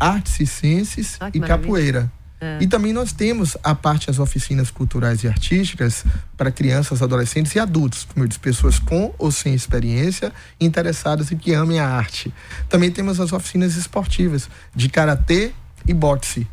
artes 0.00 0.40
e 0.40 0.46
ciências 0.46 1.18
ah, 1.20 1.30
e 1.32 1.38
maravilha. 1.38 1.48
capoeira. 1.48 2.12
É. 2.40 2.58
E 2.62 2.66
também 2.66 2.92
nós 2.92 3.12
temos 3.12 3.56
a 3.62 3.74
parte 3.74 4.06
das 4.06 4.18
oficinas 4.18 4.70
culturais 4.70 5.22
e 5.22 5.28
artísticas 5.28 6.06
para 6.38 6.50
crianças, 6.50 7.02
adolescentes 7.02 7.54
e 7.54 7.58
adultos, 7.58 8.04
como 8.04 8.24
eu 8.24 8.28
disse, 8.28 8.40
pessoas 8.40 8.78
com 8.78 9.14
ou 9.18 9.30
sem 9.30 9.52
experiência, 9.52 10.32
interessadas 10.58 11.30
e 11.30 11.36
que 11.36 11.52
amem 11.52 11.78
a 11.78 11.86
arte. 11.86 12.32
Também 12.68 12.90
temos 12.90 13.20
as 13.20 13.32
oficinas 13.32 13.76
esportivas 13.76 14.48
de 14.74 14.88
karatê 14.88 15.52
e 15.86 15.92
boxe. 15.92 16.46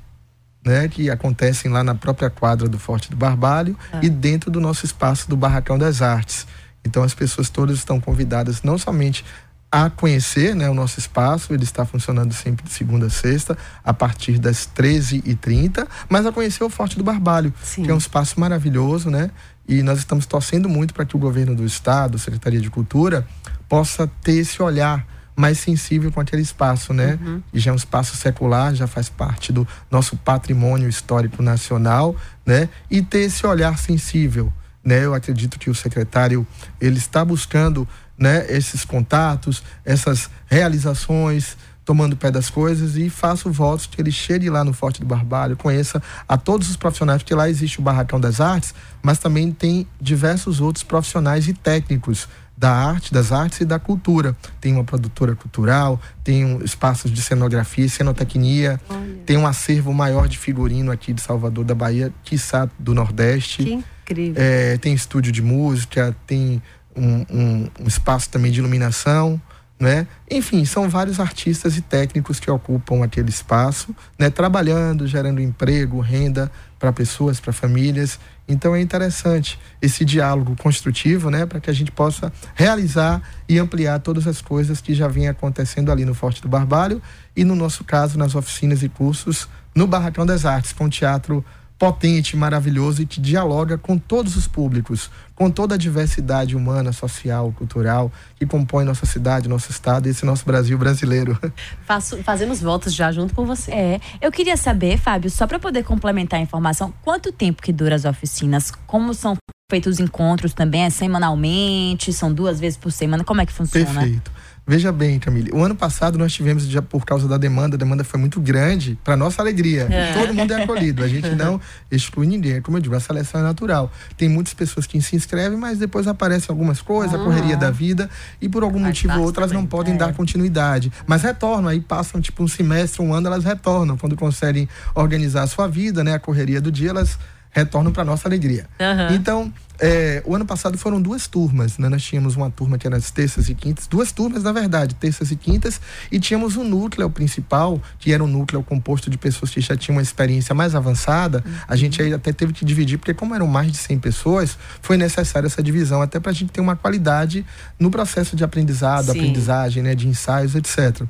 Né, 0.66 0.90
que 0.90 1.10
acontecem 1.10 1.72
lá 1.72 1.82
na 1.82 1.96
própria 1.96 2.30
quadra 2.30 2.68
do 2.68 2.78
Forte 2.78 3.10
do 3.10 3.16
Barbalho 3.16 3.78
é. 3.94 4.06
e 4.06 4.10
dentro 4.10 4.52
do 4.52 4.60
nosso 4.60 4.86
espaço 4.86 5.30
do 5.30 5.38
Barracão 5.38 5.78
das 5.78 6.02
Artes. 6.02 6.46
Então 6.84 7.04
as 7.04 7.14
pessoas 7.14 7.50
todas 7.50 7.78
estão 7.78 8.02
convidadas 8.02 8.64
não 8.64 8.78
somente 8.78 9.24
a 9.72 9.90
conhecer 9.90 10.56
né, 10.56 10.70
o 10.70 10.74
nosso 10.74 11.00
espaço, 11.00 11.54
ele 11.54 11.64
está 11.64 11.86
funcionando 11.86 12.34
sempre 12.34 12.66
de 12.66 12.72
segunda 12.72 13.08
a 13.08 13.10
sexta, 13.10 13.58
a 13.84 13.94
partir 13.94 14.40
das 14.40 14.68
13h30, 14.76 15.86
mas 16.08 16.26
a 16.26 16.32
conhecer 16.32 16.64
o 16.64 16.70
Forte 16.70 16.98
do 16.98 17.04
Barbalho, 17.04 17.54
Sim. 17.62 17.84
que 17.84 17.92
é 17.92 17.94
um 17.94 17.98
espaço 17.98 18.40
maravilhoso, 18.40 19.10
né? 19.10 19.30
E 19.68 19.84
nós 19.84 20.00
estamos 20.00 20.26
torcendo 20.26 20.70
muito 20.70 20.94
para 20.94 21.06
que 21.06 21.16
o 21.16 21.20
governo 21.20 21.54
do 21.54 21.66
estado, 21.66 22.16
a 22.16 22.20
Secretaria 22.20 22.62
de 22.62 22.70
Cultura, 22.70 23.28
possa 23.68 24.08
ter 24.24 24.38
esse 24.38 24.62
olhar 24.62 25.06
mais 25.36 25.60
sensível 25.60 26.12
com 26.12 26.20
aquele 26.20 26.42
espaço, 26.42 26.94
né? 26.94 27.20
Uhum. 27.22 27.44
E 27.54 27.60
já 27.60 27.70
é 27.70 27.74
um 27.74 27.78
espaço 27.78 28.16
secular, 28.16 28.74
já 28.74 28.88
faz 28.88 29.10
parte 29.10 29.52
do 29.52 29.68
nosso 29.92 30.16
patrimônio 30.18 30.90
histórico 30.90 31.44
nacional, 31.44 32.16
né? 32.46 32.70
E 32.90 33.02
ter 33.02 33.20
esse 33.20 33.46
olhar 33.46 33.78
sensível, 33.78 34.52
né? 34.84 35.06
Eu 35.06 35.14
acredito 35.14 35.60
que 35.60 35.70
o 35.70 35.76
secretário 35.76 36.48
ele 36.82 36.98
está 36.98 37.24
buscando 37.24 37.88
né, 38.18 38.46
esses 38.50 38.84
contatos, 38.84 39.64
essas 39.86 40.30
realizações, 40.48 41.58
tomando 41.88 42.18
pé 42.18 42.30
das 42.30 42.50
coisas 42.50 42.98
e 42.98 43.10
faço 43.10 43.50
votos 43.50 43.86
que 43.86 44.02
ele 44.02 44.12
chegue 44.12 44.50
lá 44.50 44.62
no 44.62 44.74
Forte 44.74 45.00
do 45.00 45.06
Barbalho, 45.06 45.56
conheça 45.56 46.04
a 46.28 46.38
todos 46.38 46.70
os 46.70 46.76
profissionais, 46.76 47.24
porque 47.24 47.34
lá 47.34 47.50
existe 47.50 47.80
o 47.80 47.82
Barracão 47.82 48.20
das 48.20 48.42
Artes, 48.42 48.76
mas 49.02 49.20
também 49.20 49.54
tem 49.54 49.88
diversos 50.02 50.60
outros 50.60 50.84
profissionais 50.84 51.48
e 51.48 51.54
técnicos 51.54 52.28
da 52.58 52.72
arte, 52.72 53.14
das 53.14 53.32
artes 53.32 53.62
e 53.62 53.66
da 53.66 53.80
cultura. 53.80 54.36
Tem 54.60 54.74
uma 54.74 54.84
produtora 54.84 55.34
cultural, 55.36 56.02
tem 56.24 56.44
um 56.44 56.62
espaços 56.62 57.10
de 57.10 57.22
cenografia 57.22 57.86
e 57.86 57.90
cenotecnia, 57.90 58.82
Olha. 58.90 59.16
tem 59.26 59.38
um 59.38 59.48
acervo 59.48 59.94
maior 59.94 60.28
de 60.28 60.38
figurino 60.38 60.92
aqui 60.92 61.14
de 61.14 61.22
Salvador 61.22 61.64
da 61.64 61.76
Bahia, 61.76 62.12
quiçá 62.24 62.68
do 62.78 62.94
Nordeste. 62.94 63.64
Que 63.64 63.74
incrível. 63.74 64.36
É, 64.36 64.78
tem 64.78 64.94
estúdio 64.94 65.32
de 65.32 65.42
música, 65.42 66.14
tem 66.26 66.62
um, 66.98 67.26
um, 67.30 67.70
um 67.82 67.88
espaço 67.88 68.30
também 68.30 68.52
de 68.52 68.60
iluminação, 68.60 69.40
né? 69.80 70.08
Enfim, 70.30 70.66
são 70.66 70.90
vários 70.90 71.20
artistas 71.20 71.78
e 71.78 71.82
técnicos 71.82 72.40
que 72.40 72.50
ocupam 72.50 73.04
aquele 73.04 73.30
espaço, 73.30 73.96
né? 74.18 74.30
Trabalhando, 74.30 75.06
gerando 75.06 75.40
emprego, 75.40 76.00
renda 76.00 76.52
para 76.80 76.92
pessoas, 76.92 77.40
para 77.40 77.54
famílias. 77.54 78.20
Então 78.48 78.76
é 78.76 78.82
interessante 78.82 79.60
esse 79.82 80.04
diálogo 80.04 80.56
construtivo, 80.56 81.30
né? 81.30 81.46
Para 81.46 81.60
que 81.60 81.70
a 81.70 81.74
gente 81.74 81.92
possa 81.92 82.34
realizar 82.56 83.22
e 83.48 83.60
ampliar 83.60 84.00
todas 84.00 84.26
as 84.26 84.42
coisas 84.42 84.82
que 84.82 84.96
já 84.96 85.08
vinham 85.08 85.32
acontecendo 85.32 85.92
ali 85.92 86.06
no 86.06 86.16
Forte 86.16 86.42
do 86.42 86.48
Barbalho 86.48 87.02
e 87.36 87.44
no 87.44 87.56
nosso 87.56 87.84
caso 87.84 88.18
nas 88.18 88.34
oficinas 88.34 88.82
e 88.82 88.90
cursos 88.90 89.48
no 89.76 89.86
Barracão 89.86 90.26
das 90.26 90.44
Artes, 90.44 90.74
com 90.74 90.86
o 90.86 90.90
teatro 90.90 91.46
potente, 91.78 92.36
maravilhoso 92.36 93.02
e 93.02 93.06
que 93.06 93.22
dialoga 93.22 93.78
com 93.78 93.98
todos 93.98 94.36
os 94.36 94.48
públicos, 94.48 95.12
com 95.36 95.50
toda 95.52 95.76
a 95.76 95.78
diversidade 95.78 96.56
humana, 96.56 96.92
social, 96.92 97.54
cultural 97.56 98.12
que 98.36 98.46
compõe 98.46 98.84
nossa 98.84 99.06
cidade, 99.06 99.48
nosso 99.48 99.70
estado 99.70 100.08
e 100.08 100.12
esse 100.12 100.26
nosso 100.26 100.46
Brasil 100.46 100.78
brasileiro. 100.78 101.40
Faço, 101.86 102.18
fazemos 102.24 102.62
votos 102.62 102.94
já 102.94 103.12
junto 103.12 103.36
com 103.36 103.46
você. 103.46 103.72
É, 103.72 104.02
eu 104.20 104.32
queria 104.32 104.58
saber, 104.58 104.98
Fábio, 104.98 105.30
só 105.30 105.46
para 105.46 105.60
poder 105.60 105.84
complementar 105.84 106.40
a 106.40 106.44
informação, 106.44 106.94
quanto 107.04 107.32
tempo 107.32 107.62
que 107.62 107.72
dura 107.72 107.96
as 107.96 108.06
oficinas? 108.06 108.72
Como 108.88 109.14
são 109.14 109.38
feitos 109.70 109.96
os 109.96 110.00
encontros 110.00 110.54
também? 110.54 110.84
É 110.84 110.90
semanalmente? 110.90 112.12
São 112.12 112.34
duas 112.34 112.60
vezes 112.60 112.78
por 112.78 112.92
semana? 112.92 113.24
Como 113.24 113.42
é 113.42 113.46
que 113.46 113.54
funciona? 113.54 113.86
Perfeito. 113.86 114.32
Veja 114.70 114.92
bem, 114.92 115.18
Camille, 115.18 115.50
o 115.54 115.64
ano 115.64 115.74
passado 115.74 116.18
nós 116.18 116.34
tivemos, 116.34 116.68
já 116.68 116.82
por 116.82 117.06
causa 117.06 117.26
da 117.26 117.38
demanda, 117.38 117.78
a 117.78 117.80
demanda 117.80 118.04
foi 118.04 118.20
muito 118.20 118.42
grande, 118.42 119.00
para 119.02 119.16
nossa 119.16 119.42
alegria. 119.42 119.88
É. 119.90 120.12
Todo 120.12 120.34
mundo 120.34 120.52
é 120.52 120.62
acolhido, 120.62 121.02
a 121.06 121.08
gente 121.08 121.30
não 121.36 121.62
exclui 121.90 122.28
ninguém. 122.28 122.62
Como 122.62 122.76
eu 122.76 122.82
digo, 122.82 122.94
a 122.94 123.00
seleção 123.00 123.40
é 123.40 123.44
natural. 123.46 123.90
Tem 124.18 124.28
muitas 124.28 124.54
pessoas 124.54 124.86
que 124.86 125.02
se 125.02 125.16
inscrevem, 125.16 125.58
mas 125.58 125.80
depois 125.80 126.06
aparecem 126.06 126.48
algumas 126.50 126.82
coisas, 126.82 127.18
a 127.18 127.24
correria 127.24 127.56
da 127.56 127.72
vida, 127.72 128.10
e 128.42 128.50
por 128.50 128.62
algum 128.62 128.80
motivo 128.80 129.18
ou 129.20 129.24
outro 129.24 129.42
elas 129.42 129.54
não 129.54 129.66
podem 129.66 129.94
é. 129.94 129.98
dar 129.98 130.14
continuidade. 130.14 130.92
Mas 131.06 131.22
retornam, 131.22 131.70
aí 131.70 131.80
passam 131.80 132.20
tipo 132.20 132.44
um 132.44 132.48
semestre, 132.48 133.02
um 133.02 133.14
ano, 133.14 133.28
elas 133.28 133.46
retornam. 133.46 133.96
Quando 133.96 134.18
conseguem 134.18 134.68
organizar 134.94 135.44
a 135.44 135.48
sua 135.48 135.70
vida, 135.70 136.04
né, 136.04 136.16
a 136.16 136.20
correria 136.20 136.60
do 136.60 136.74
dia, 136.74 136.90
elas 136.90 137.18
retornam 137.52 137.92
para 137.92 138.04
nossa 138.04 138.28
alegria. 138.28 138.68
Uhum. 138.80 139.16
Então, 139.16 139.54
é, 139.80 140.24
o 140.26 140.36
ano 140.36 140.46
passado 140.46 140.78
foram 140.78 141.00
duas 141.00 141.28
turmas, 141.28 141.78
né? 141.78 141.88
Nós 141.88 142.04
tínhamos 142.04 142.36
uma 142.36 142.50
turma 142.50 142.78
que 142.78 142.88
era 142.88 142.98
as 142.98 143.12
terças 143.12 143.48
e 143.48 143.54
quintas, 143.54 143.86
duas 143.86 144.12
turmas, 144.12 144.44
na 144.44 144.52
verdade, 144.52 144.96
terças 144.96 145.30
e 145.32 145.36
quintas, 145.36 145.80
e 146.12 146.20
tínhamos 146.20 146.58
um 146.58 146.64
núcleo 146.64 147.10
principal, 147.10 147.80
que 148.00 148.12
era 148.12 148.24
um 148.24 148.28
núcleo 148.28 148.64
composto 148.64 149.10
de 149.10 149.18
pessoas 149.18 149.52
que 149.52 149.62
já 149.62 149.78
tinham 149.78 149.98
uma 149.98 150.02
experiência 150.02 150.56
mais 150.56 150.74
avançada. 150.74 151.44
Uhum. 151.46 151.54
A 151.68 151.76
gente 151.76 152.02
aí 152.02 152.12
até 152.12 152.34
teve 152.34 152.54
que 152.54 152.66
dividir, 152.66 152.98
porque 152.98 153.14
como 153.14 153.36
eram 153.36 153.46
mais 153.46 153.72
de 153.72 153.78
100 153.78 154.00
pessoas, 154.00 154.58
foi 154.82 154.98
necessária 154.98 155.46
essa 155.46 155.62
divisão, 155.62 156.02
até 156.02 156.20
para 156.20 156.32
a 156.32 156.34
gente 156.34 156.52
ter 156.52 156.62
uma 156.62 156.76
qualidade 156.76 157.46
no 157.80 157.92
processo 157.92 158.36
de 158.36 158.44
aprendizado, 158.44 159.12
Sim. 159.12 159.20
aprendizagem, 159.20 159.84
né? 159.84 159.94
De 159.94 160.08
ensaios, 160.08 160.56
etc. 160.56 161.04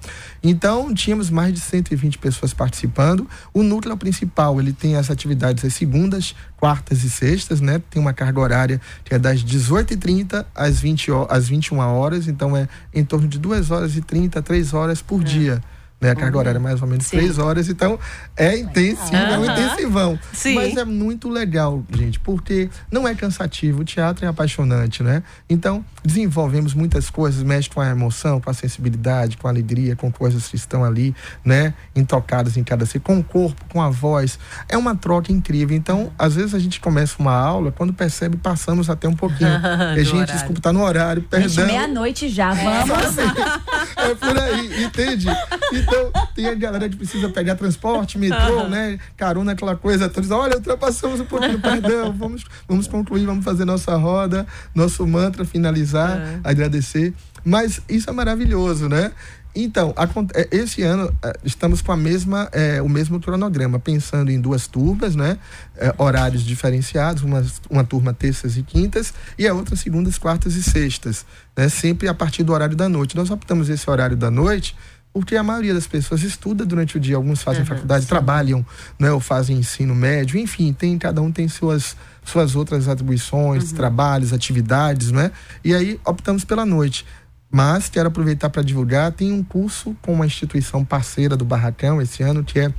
Então, 0.43 0.93
tínhamos 0.93 1.29
mais 1.29 1.53
de 1.53 1.62
120 1.62 2.17
pessoas 2.17 2.53
participando. 2.53 3.27
O 3.53 3.63
núcleo 3.63 3.95
principal, 3.95 4.59
ele 4.59 4.74
tem 4.74 4.97
as 4.97 5.09
atividades 5.09 5.63
às 5.63 5.74
segundas, 5.74 6.36
quartas 6.57 7.03
e 7.03 7.09
sextas, 7.09 7.62
né? 7.62 7.81
Tem 7.89 8.01
uma 8.01 8.13
carga 8.13 8.39
horária 8.39 8.56
que 9.03 9.13
é 9.13 9.19
das 9.19 9.43
18h30 9.43 10.45
às, 10.55 10.79
20, 10.79 11.11
às 11.29 11.47
21 11.47 11.79
horas, 11.79 12.27
então 12.27 12.55
é 12.55 12.67
em 12.93 13.03
torno 13.03 13.27
de 13.27 13.37
2 13.37 13.71
horas 13.71 13.95
e 13.95 14.01
30, 14.01 14.41
3 14.41 14.73
horas 14.73 15.01
por 15.01 15.21
é. 15.21 15.23
dia. 15.23 15.63
Né? 15.99 16.11
A 16.11 16.15
carga 16.15 16.37
horária 16.37 16.57
é 16.57 16.61
mais 16.61 16.81
ou 16.81 16.87
menos 16.87 17.07
Sim. 17.07 17.17
três 17.17 17.39
horas, 17.39 17.69
então 17.69 17.99
é 18.35 18.57
intensivo, 18.57 19.15
é 19.15 19.37
um 19.37 19.45
intensivão. 19.45 20.19
Sim. 20.31 20.55
Mas 20.55 20.77
é 20.77 20.85
muito 20.85 21.27
legal, 21.27 21.83
gente, 21.91 22.19
porque 22.19 22.69
não 22.91 23.07
é 23.07 23.15
cansativo, 23.15 23.81
o 23.81 23.85
teatro 23.85 24.25
é 24.25 24.27
apaixonante, 24.27 25.01
né? 25.01 25.23
Então, 25.49 25.83
desenvolvemos 26.03 26.73
muitas 26.73 27.09
coisas, 27.09 27.41
mexe 27.41 27.69
com 27.69 27.81
a 27.81 27.89
emoção, 27.89 28.39
com 28.39 28.49
a 28.49 28.53
sensibilidade, 28.53 29.37
com 29.37 29.47
a 29.47 29.51
alegria, 29.51 29.95
com 29.95 30.11
coisas 30.11 30.47
que 30.47 30.55
estão 30.55 30.83
ali, 30.83 31.15
né? 31.43 31.73
Intocadas 31.95 32.57
em 32.57 32.63
cada 32.63 32.85
ser, 32.85 32.99
com 32.99 33.17
o 33.17 33.23
corpo, 33.23 33.65
com 33.69 33.81
a 33.81 33.89
voz. 33.89 34.37
É 34.69 34.77
uma 34.77 34.95
troca 34.95 35.31
incrível. 35.31 35.75
Então, 35.75 36.11
às 36.17 36.35
vezes 36.35 36.53
a 36.53 36.59
gente 36.59 36.79
começa 36.79 37.15
uma 37.17 37.33
aula, 37.33 37.71
quando 37.71 37.91
percebe, 37.91 38.37
passamos 38.37 38.89
até 38.89 39.07
um 39.07 39.15
pouquinho. 39.15 39.49
e, 39.97 40.03
gente, 40.03 40.13
horário. 40.13 40.33
desculpa, 40.33 40.61
tá 40.61 40.71
no 40.71 40.83
horário, 40.83 41.23
perdão. 41.23 41.65
meia-noite 41.65 42.29
já, 42.29 42.53
vamos. 42.53 43.17
É 43.97 44.13
por 44.13 44.37
aí, 44.39 44.83
entende? 44.83 45.27
Então, 45.73 45.87
tem 46.36 46.48
a 46.48 46.56
galera 46.56 46.88
que 46.89 46.96
precisa 46.96 47.29
pegar 47.29 47.56
transporte, 47.56 48.17
metrô, 48.17 48.67
né? 48.67 49.00
Carona, 49.15 49.53
aquela 49.53 49.75
coisa 49.75 50.08
toda. 50.10 50.36
Olha, 50.36 50.56
ultrapassamos 50.56 51.20
um 51.20 51.25
pouquinho, 51.25 51.60
perdão. 51.60 52.12
Vamos, 52.17 52.46
vamos 52.67 52.88
concluir, 52.88 53.25
vamos 53.25 53.44
fazer 53.44 53.65
nossa 53.65 53.96
roda, 53.96 54.46
nosso 54.74 55.06
mantra, 55.06 55.46
finalizar, 55.46 56.17
É. 56.17 56.39
agradecer. 56.44 57.13
Mas 57.44 57.82
isso 57.88 58.10
é 58.10 58.13
maravilhoso, 58.13 58.89
né? 58.89 59.12
Então, 59.60 59.91
é, 60.36 60.48
esse 60.51 60.84
ano 60.84 61.12
é, 61.24 61.34
estamos 61.44 61.82
com 61.82 61.91
a 61.91 61.98
mesma, 61.98 62.48
é, 62.51 62.79
o 62.79 62.88
mesmo 62.88 63.20
cronograma, 63.20 63.79
pensando 63.79 64.29
em 64.29 64.39
duas 64.39 64.67
turmas, 64.67 65.15
né? 65.15 65.39
É, 65.75 65.94
horários 65.98 66.44
diferenciados, 66.44 67.24
uma, 67.24 67.44
uma 67.70 67.84
turma 67.84 68.13
terças 68.13 68.56
e 68.56 68.62
quintas 68.62 69.13
e 69.38 69.48
a 69.48 69.53
outra 69.56 69.75
segundas, 69.75 70.17
quartas 70.20 70.56
e 70.56 70.63
sextas, 70.63 71.25
né? 71.56 71.70
Sempre 71.70 72.08
a 72.08 72.13
partir 72.13 72.44
do 72.44 72.53
horário 72.53 72.75
da 72.75 72.88
noite. 72.88 73.15
Nós 73.15 73.32
optamos 73.32 73.67
esse 73.70 73.89
horário 73.89 74.15
da 74.15 74.29
noite 74.29 74.75
porque 75.19 75.36
a 75.36 75.43
maioria 75.43 75.74
das 75.74 75.88
pessoas 75.88 76.21
estuda 76.24 76.65
durante 76.65 76.97
o 76.97 77.00
dia, 77.00 77.15
alguns 77.15 77.41
fazem 77.41 77.65
faculdade, 77.65 78.05
trabalham, 78.05 78.65
né, 79.00 79.12
ou 79.12 79.19
fazem 79.19 79.57
ensino 79.57 79.95
médio, 79.95 80.39
enfim, 80.39 80.71
tem 80.74 80.97
cada 80.97 81.21
um 81.21 81.31
tem 81.31 81.47
suas 81.47 81.95
suas 82.24 82.55
outras 82.55 82.88
atribuições, 82.88 83.71
trabalhos, 83.71 84.33
atividades, 84.33 85.12
né? 85.12 85.31
E 85.63 85.74
aí 85.74 86.00
optamos 86.05 86.43
pela 86.43 86.65
noite. 86.65 87.05
Mas 87.50 87.88
quero 87.88 88.09
aproveitar 88.09 88.50
para 88.50 88.62
divulgar, 88.62 89.13
tem 89.13 89.31
um 89.31 89.41
curso 89.41 89.95
com 90.01 90.13
uma 90.13 90.25
instituição 90.25 90.83
parceira 90.83 91.38
do 91.38 91.45
Barracão 91.45 92.01
esse 92.01 92.21
ano, 92.21 92.43
que 92.43 92.59
é 92.59 92.74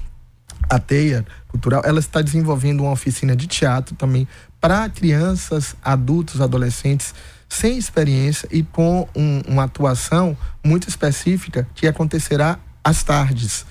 a 0.68 0.78
Teia 0.78 1.24
Cultural. 1.48 1.82
Ela 1.84 1.98
está 1.98 2.20
desenvolvendo 2.20 2.82
uma 2.82 2.92
oficina 2.92 3.34
de 3.34 3.46
teatro 3.46 3.94
também 3.94 4.28
para 4.60 4.88
crianças, 4.90 5.74
adultos, 5.82 6.42
adolescentes 6.42 7.14
sem 7.48 7.78
experiência 7.78 8.48
e 8.52 8.62
com 8.62 9.08
um- 9.16 9.40
uma 9.48 9.64
atuação 9.64 10.36
muito 10.64 10.88
específica 10.88 11.66
que 11.74 11.86
acontecerá 11.86 12.58
às 12.84 13.02
tardes. 13.02 13.64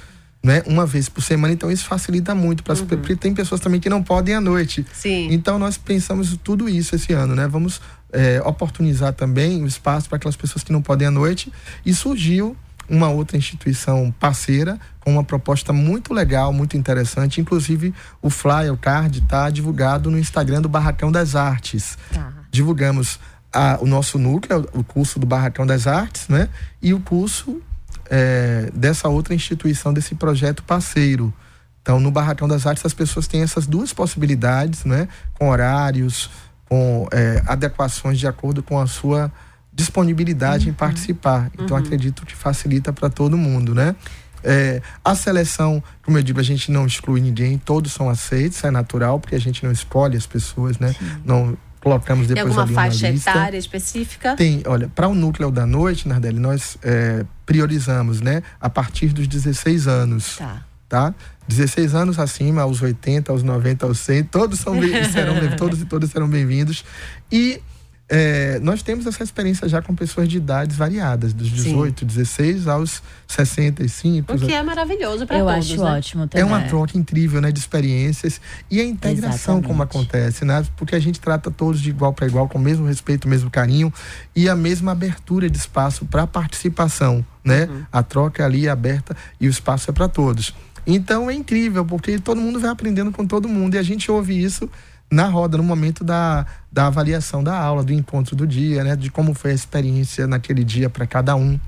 Né, 0.43 0.61
uma 0.67 0.85
vez 0.85 1.09
por 1.09 1.21
semana, 1.21 1.51
então 1.53 1.69
isso 1.69 1.85
facilita 1.85 2.33
muito 2.33 2.63
para 2.63 2.75
porque 2.75 3.15
tem 3.15 3.33
pessoas 3.33 3.59
também 3.59 3.79
que 3.81 3.89
não 3.89 4.01
podem 4.03 4.35
à 4.35 4.39
noite. 4.39 4.85
Sim. 4.93 5.27
Então 5.31 5.57
nós 5.59 5.77
pensamos 5.77 6.37
tudo 6.43 6.69
isso 6.69 6.95
esse 6.95 7.11
ano, 7.11 7.35
né? 7.35 7.47
Vamos 7.47 7.81
é, 8.13 8.41
oportunizar 8.45 9.11
também 9.13 9.61
o 9.63 9.67
espaço 9.67 10.07
para 10.07 10.15
aquelas 10.15 10.35
pessoas 10.37 10.63
que 10.63 10.71
não 10.71 10.81
podem 10.81 11.07
à 11.07 11.11
noite 11.11 11.51
e 11.85 11.93
surgiu 11.93 12.55
uma 12.87 13.09
outra 13.09 13.35
instituição 13.35 14.13
parceira 14.17 14.79
com 15.01 15.11
uma 15.11 15.23
proposta 15.23 15.73
muito 15.73 16.13
legal, 16.13 16.53
muito 16.53 16.77
interessante. 16.77 17.41
Inclusive 17.41 17.93
o 18.21 18.29
flyer, 18.29 18.71
o 18.71 18.77
card 18.77 19.19
está 19.19 19.49
divulgado 19.49 20.09
no 20.09 20.17
Instagram 20.17 20.61
do 20.61 20.69
Barracão 20.69 21.11
das 21.11 21.35
Artes. 21.35 21.97
Tá. 22.13 22.31
Divulgamos 22.49 23.19
a- 23.53 23.77
o 23.81 23.85
nosso 23.87 24.17
núcleo, 24.19 24.67
o 24.73 24.83
curso 24.83 25.19
do 25.19 25.25
Barracão 25.25 25.65
das 25.65 25.87
Artes, 25.87 26.27
né? 26.27 26.49
E 26.81 26.93
o 26.93 26.99
curso 26.99 27.61
é, 28.09 28.69
dessa 28.73 29.09
outra 29.09 29.33
instituição, 29.35 29.93
desse 29.93 30.15
projeto 30.15 30.63
parceiro. 30.63 31.33
Então, 31.81 31.99
no 31.99 32.09
Barracão 32.11 32.47
das 32.47 32.65
Artes, 32.65 32.85
as 32.85 32.93
pessoas 32.93 33.27
têm 33.27 33.41
essas 33.41 33.67
duas 33.67 33.91
possibilidades, 33.91 34.85
né? 34.85 35.07
Com 35.33 35.49
horários, 35.49 36.29
com 36.69 37.07
é, 37.11 37.41
adequações 37.45 38.17
de 38.19 38.25
acordo 38.27 38.63
com 38.63 38.79
a 38.79 38.87
sua 38.87 39.31
disponibilidade 39.73 40.69
em 40.69 40.73
participar. 40.73 41.51
Então, 41.59 41.77
acredito 41.77 42.25
que 42.25 42.35
facilita 42.35 42.91
para 42.91 43.09
todo 43.09 43.37
mundo, 43.37 43.75
né? 43.75 43.95
É, 44.43 44.81
a 45.03 45.13
seleção, 45.15 45.83
como 46.03 46.17
eu 46.17 46.23
digo, 46.23 46.39
a 46.39 46.43
gente 46.43 46.71
não 46.71 46.85
exclui 46.85 47.19
ninguém, 47.21 47.57
todos 47.57 47.91
são 47.91 48.09
aceitos, 48.09 48.63
é 48.63 48.71
natural, 48.71 49.19
porque 49.19 49.35
a 49.35 49.39
gente 49.39 49.63
não 49.63 49.71
escolhe 49.71 50.15
as 50.17 50.25
pessoas, 50.25 50.79
né? 50.79 50.95
Não 51.25 51.57
colocamos 51.87 52.27
Tem 52.27 52.35
depois 52.35 52.57
alguma 52.57 52.63
ali 52.63 52.73
uma 52.73 52.81
faixa 52.81 53.09
etária 53.09 53.57
específica? 53.57 54.35
Tem, 54.35 54.61
olha, 54.65 54.89
para 54.93 55.07
o 55.07 55.15
núcleo 55.15 55.49
da 55.49 55.65
noite, 55.65 56.07
Nardelli, 56.07 56.39
nós 56.39 56.77
é, 56.83 57.25
priorizamos, 57.45 58.19
né? 58.19 58.43
A 58.59 58.69
partir 58.69 59.07
dos 59.07 59.27
16 59.27 59.87
anos, 59.87 60.37
Tá. 60.37 60.65
tá? 60.89 61.15
16 61.47 61.95
anos 61.95 62.19
acima, 62.19 62.61
aos 62.61 62.81
80, 62.81 63.31
aos 63.31 63.41
90, 63.41 63.85
aos 63.85 63.99
100, 63.99 64.23
todos 64.25 64.59
são 64.59 64.75
serão 65.13 65.35
todos 65.55 65.81
e 65.81 65.85
todas 65.85 66.11
serão 66.11 66.27
bem-vindos. 66.27 66.83
E 67.31 67.61
é, 68.09 68.57
nós 68.59 68.81
temos 68.81 69.05
essa 69.05 69.21
experiência 69.21 69.67
já 69.67 69.81
com 69.81 69.93
pessoas 69.93 70.29
de 70.29 70.37
idades 70.37 70.77
variadas, 70.77 71.33
dos 71.33 71.49
18, 71.49 72.05
16 72.05 72.67
aos 72.67 73.03
65. 73.27 74.33
O 74.33 74.39
que 74.39 74.53
é 74.53 74.63
maravilhoso 74.63 75.27
para 75.27 75.39
Eu 75.39 75.45
todos, 75.45 75.71
acho 75.71 75.83
né? 75.83 75.97
ótimo 75.97 76.23
É 76.23 76.27
também. 76.27 76.45
uma 76.45 76.61
troca 76.61 76.97
incrível, 76.97 77.41
né, 77.41 77.51
de 77.51 77.59
experiências 77.59 78.39
e 78.71 78.79
a 78.79 78.85
integração 78.85 79.61
como 79.61 79.83
Exatamente. 79.83 80.07
acontece, 80.07 80.45
né? 80.45 80.65
Porque 80.77 80.95
a 80.95 80.99
gente 80.99 81.19
trata 81.19 81.51
todos 81.51 81.81
de 81.81 81.89
igual 81.89 82.13
para 82.13 82.25
igual, 82.27 82.47
com 82.47 82.57
o 82.57 82.61
mesmo 82.61 82.85
respeito, 82.87 83.25
o 83.25 83.27
mesmo 83.29 83.49
carinho 83.49 83.91
e 84.33 84.47
a 84.47 84.55
mesma 84.55 84.93
abertura 84.93 85.49
de 85.49 85.57
espaço 85.57 86.05
para 86.05 86.25
participação, 86.25 87.25
né? 87.43 87.65
Uhum. 87.65 87.83
A 87.91 88.03
troca 88.03 88.45
ali 88.45 88.67
é 88.67 88.69
aberta 88.69 89.17
e 89.39 89.47
o 89.47 89.49
espaço 89.49 89.89
é 89.91 89.93
para 89.93 90.07
todos. 90.07 90.53
Então 90.85 91.29
é 91.29 91.33
incrível, 91.33 91.83
porque 91.83 92.17
todo 92.17 92.39
mundo 92.39 92.57
vai 92.57 92.69
aprendendo 92.69 93.11
com 93.11 93.27
todo 93.27 93.49
mundo 93.49 93.75
e 93.75 93.77
a 93.77 93.83
gente 93.83 94.09
ouve 94.09 94.41
isso 94.41 94.69
na 95.09 95.27
roda, 95.27 95.57
no 95.57 95.63
momento 95.63 96.03
da, 96.03 96.45
da 96.71 96.87
avaliação 96.87 97.43
da 97.43 97.57
aula, 97.57 97.83
do 97.83 97.93
encontro 97.93 98.35
do 98.35 98.45
dia, 98.45 98.83
né? 98.83 98.95
De 98.95 99.09
como 99.09 99.33
foi 99.33 99.51
a 99.51 99.53
experiência 99.53 100.27
naquele 100.27 100.63
dia 100.63 100.89
para 100.89 101.07
cada 101.07 101.35
um. 101.35 101.59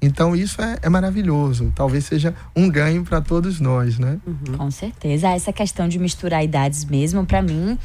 Então 0.00 0.34
isso 0.34 0.62
é, 0.62 0.78
é 0.82 0.88
maravilhoso. 0.88 1.72
Talvez 1.74 2.04
seja 2.04 2.34
um 2.54 2.68
ganho 2.70 3.04
para 3.04 3.20
todos 3.20 3.60
nós, 3.60 3.98
né? 3.98 4.18
Com 4.56 4.70
certeza. 4.70 5.28
Essa 5.28 5.52
questão 5.52 5.88
de 5.88 5.98
misturar 5.98 6.44
idades 6.44 6.84
mesmo, 6.84 7.26
pra 7.26 7.42
mim, 7.42 7.76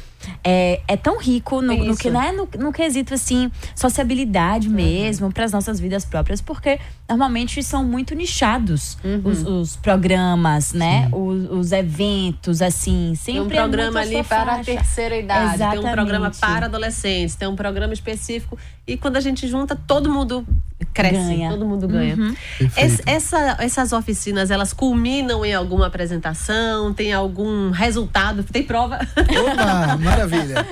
é, 0.42 0.80
é 0.88 0.96
tão 0.96 1.18
rico 1.18 1.60
no, 1.62 1.74
no 1.84 1.96
que, 1.96 2.10
né, 2.10 2.32
no, 2.32 2.48
no 2.58 2.72
quesito, 2.72 3.14
assim, 3.14 3.50
sociabilidade 3.74 4.68
mesmo, 4.68 5.32
pras 5.32 5.52
nossas 5.52 5.78
vidas 5.78 6.04
próprias, 6.04 6.40
porque 6.40 6.78
normalmente 7.08 7.62
são 7.62 7.84
muito 7.84 8.14
nichados 8.14 8.96
os, 9.24 9.42
os 9.42 9.76
programas, 9.76 10.72
né? 10.72 11.08
Os, 11.12 11.50
os 11.50 11.72
eventos, 11.72 12.60
assim, 12.62 13.12
Tem 13.24 13.40
um 13.40 13.44
sempre 13.44 13.56
é 13.56 13.60
muito 13.60 13.72
programa 13.72 14.00
a 14.00 14.02
ali 14.02 14.24
para 14.24 14.54
a 14.54 14.58
terceira 14.64 15.16
idade, 15.16 15.58
tem 15.58 15.78
um 15.78 15.92
programa 15.92 16.28
Exatamente. 16.28 16.38
para 16.58 16.66
adolescentes, 16.66 17.34
tem 17.34 17.48
um 17.48 17.56
programa 17.56 17.92
específico. 17.92 18.58
E 18.86 18.96
quando 18.96 19.16
a 19.16 19.20
gente 19.20 19.46
junta, 19.48 19.74
todo 19.74 20.10
mundo 20.12 20.46
cresce, 20.92 21.14
Ganha. 21.16 21.50
todo 21.50 21.64
mundo 21.66 21.88
ganha. 21.88 22.16
Perfeito. 22.58 22.78
Es- 22.78 23.00
essa- 23.06 23.56
essas 23.58 23.92
oficinas, 23.92 24.50
elas 24.50 24.72
culminam 24.72 25.44
em 25.44 25.54
alguma 25.54 25.86
apresentação? 25.86 26.92
Tem 26.92 27.12
algum 27.12 27.70
resultado? 27.70 28.44
Tem 28.44 28.62
prova? 28.62 28.98
Opa, 29.16 29.96
maravilha. 30.16 30.66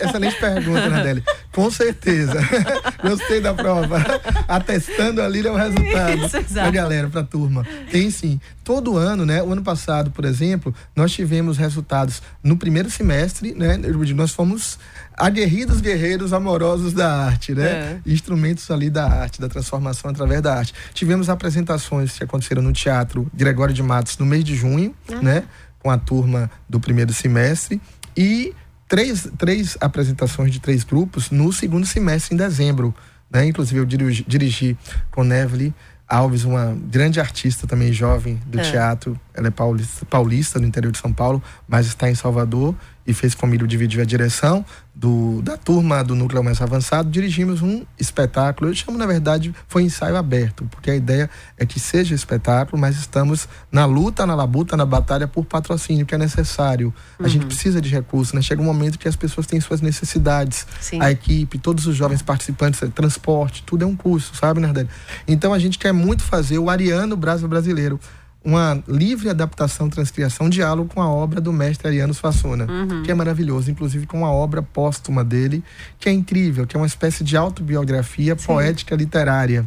Excelente 0.00 0.36
pergunta, 0.38 0.88
Nadelli. 0.88 1.24
Com 1.52 1.70
certeza. 1.70 2.34
Gostei 3.02 3.40
da 3.40 3.54
prova. 3.54 3.98
Atestando 4.48 5.22
ali 5.22 5.46
é 5.46 5.50
o 5.50 5.56
resultado 5.56 6.26
Isso, 6.26 6.36
exato. 6.36 6.52
pra 6.54 6.70
galera, 6.70 7.08
pra 7.08 7.22
turma. 7.22 7.66
Tem 7.90 8.10
sim. 8.10 8.40
Todo 8.64 8.96
ano, 8.96 9.26
né? 9.26 9.42
O 9.42 9.52
ano 9.52 9.62
passado, 9.62 10.10
por 10.10 10.24
exemplo, 10.24 10.74
nós 10.94 11.12
tivemos 11.12 11.58
resultados 11.58 12.22
no 12.42 12.56
primeiro 12.56 12.90
semestre, 12.90 13.54
né? 13.54 13.76
Nós 14.14 14.32
fomos 14.32 14.78
aguerridos 15.16 15.80
guerreiros 15.80 16.32
amorosos 16.32 16.92
da 16.92 17.12
arte, 17.12 17.54
né? 17.54 17.66
É. 17.66 18.00
Instrumentos 18.06 18.70
ali 18.70 18.88
da 18.88 19.04
arte, 19.06 19.40
da 19.40 19.48
transformação 19.48 20.10
através 20.10 20.40
da 20.40 20.54
arte. 20.54 20.74
Tivemos 20.94 21.28
apresentações 21.28 22.16
que 22.16 22.24
aconteceram 22.24 22.62
no 22.62 22.72
Teatro 22.72 23.30
Gregório 23.34 23.74
de 23.74 23.82
Matos 23.82 24.16
no 24.18 24.26
mês 24.26 24.44
de 24.44 24.54
junho, 24.54 24.94
né? 25.20 25.44
Com 25.78 25.90
a 25.90 25.98
turma 25.98 26.50
do 26.68 26.78
primeiro 26.78 27.12
semestre. 27.12 27.80
E 28.16 28.54
três, 28.92 29.26
três 29.38 29.78
apresentações 29.80 30.52
de 30.52 30.60
três 30.60 30.84
grupos 30.84 31.30
no 31.30 31.50
segundo 31.50 31.86
semestre, 31.86 32.34
em 32.34 32.36
dezembro. 32.36 32.94
Né? 33.30 33.46
Inclusive, 33.46 33.80
eu 33.80 33.86
dirigi, 33.86 34.22
dirigi 34.28 34.76
com 35.10 35.24
Neville 35.24 35.74
Alves, 36.06 36.44
uma 36.44 36.76
grande 36.90 37.18
artista 37.18 37.66
também 37.66 37.90
jovem 37.90 38.38
do 38.44 38.60
É. 38.60 38.62
teatro. 38.62 39.18
Ela 39.32 39.48
é 39.48 39.50
paulista, 39.50 40.04
paulista, 40.04 40.60
do 40.60 40.66
interior 40.66 40.92
de 40.92 40.98
São 40.98 41.10
Paulo, 41.10 41.42
mas 41.66 41.86
está 41.86 42.10
em 42.10 42.14
Salvador. 42.14 42.74
E 43.06 43.12
fez 43.12 43.34
comigo 43.34 43.66
dividir 43.66 44.00
a 44.00 44.04
direção 44.04 44.64
do, 44.94 45.40
da 45.42 45.56
turma 45.56 46.04
do 46.04 46.14
núcleo 46.14 46.42
mais 46.42 46.60
avançado, 46.60 47.10
dirigimos 47.10 47.62
um 47.62 47.84
espetáculo. 47.98 48.70
Eu 48.70 48.74
chamo, 48.74 48.98
na 48.98 49.06
verdade, 49.06 49.54
foi 49.66 49.82
ensaio 49.82 50.16
aberto, 50.16 50.66
porque 50.70 50.90
a 50.90 50.94
ideia 50.94 51.30
é 51.56 51.64
que 51.64 51.80
seja 51.80 52.14
espetáculo, 52.14 52.80
mas 52.80 52.96
estamos 52.96 53.48
na 53.70 53.84
luta, 53.84 54.26
na 54.26 54.34
labuta, 54.34 54.76
na 54.76 54.84
batalha 54.84 55.26
por 55.26 55.44
patrocínio, 55.44 56.04
que 56.04 56.14
é 56.14 56.18
necessário. 56.18 56.92
A 57.18 57.26
gente 57.26 57.42
uhum. 57.42 57.48
precisa 57.48 57.80
de 57.80 57.88
recursos, 57.88 58.34
né? 58.34 58.42
Chega 58.42 58.60
um 58.60 58.66
momento 58.66 58.98
que 58.98 59.08
as 59.08 59.16
pessoas 59.16 59.46
têm 59.46 59.60
suas 59.60 59.80
necessidades. 59.80 60.66
Sim. 60.80 61.00
A 61.00 61.10
equipe, 61.10 61.58
todos 61.58 61.86
os 61.86 61.96
jovens 61.96 62.22
participantes, 62.22 62.80
transporte, 62.94 63.62
tudo 63.64 63.84
é 63.84 63.86
um 63.86 63.96
custo, 63.96 64.36
sabe, 64.36 64.60
Nardelli? 64.60 64.88
Então 65.26 65.54
a 65.54 65.58
gente 65.58 65.78
quer 65.78 65.92
muito 65.92 66.22
fazer 66.22 66.58
o 66.58 66.68
Ariano 66.68 67.16
Brasil 67.16 67.48
Brasileiro 67.48 67.98
uma 68.44 68.82
livre 68.88 69.30
adaptação, 69.30 69.88
transcriação, 69.88 70.48
diálogo 70.48 70.92
com 70.92 71.00
a 71.00 71.08
obra 71.08 71.40
do 71.40 71.52
mestre 71.52 71.88
Ariano 71.88 72.12
Suassuna, 72.12 72.66
uhum. 72.70 73.02
que 73.02 73.10
é 73.10 73.14
maravilhoso, 73.14 73.70
inclusive 73.70 74.06
com 74.06 74.18
uma 74.18 74.32
obra 74.32 74.62
póstuma 74.62 75.24
dele, 75.24 75.62
que 75.98 76.08
é 76.08 76.12
incrível, 76.12 76.66
que 76.66 76.76
é 76.76 76.80
uma 76.80 76.86
espécie 76.86 77.22
de 77.22 77.36
autobiografia 77.36 78.36
Sim. 78.36 78.46
poética 78.46 78.96
literária. 78.96 79.66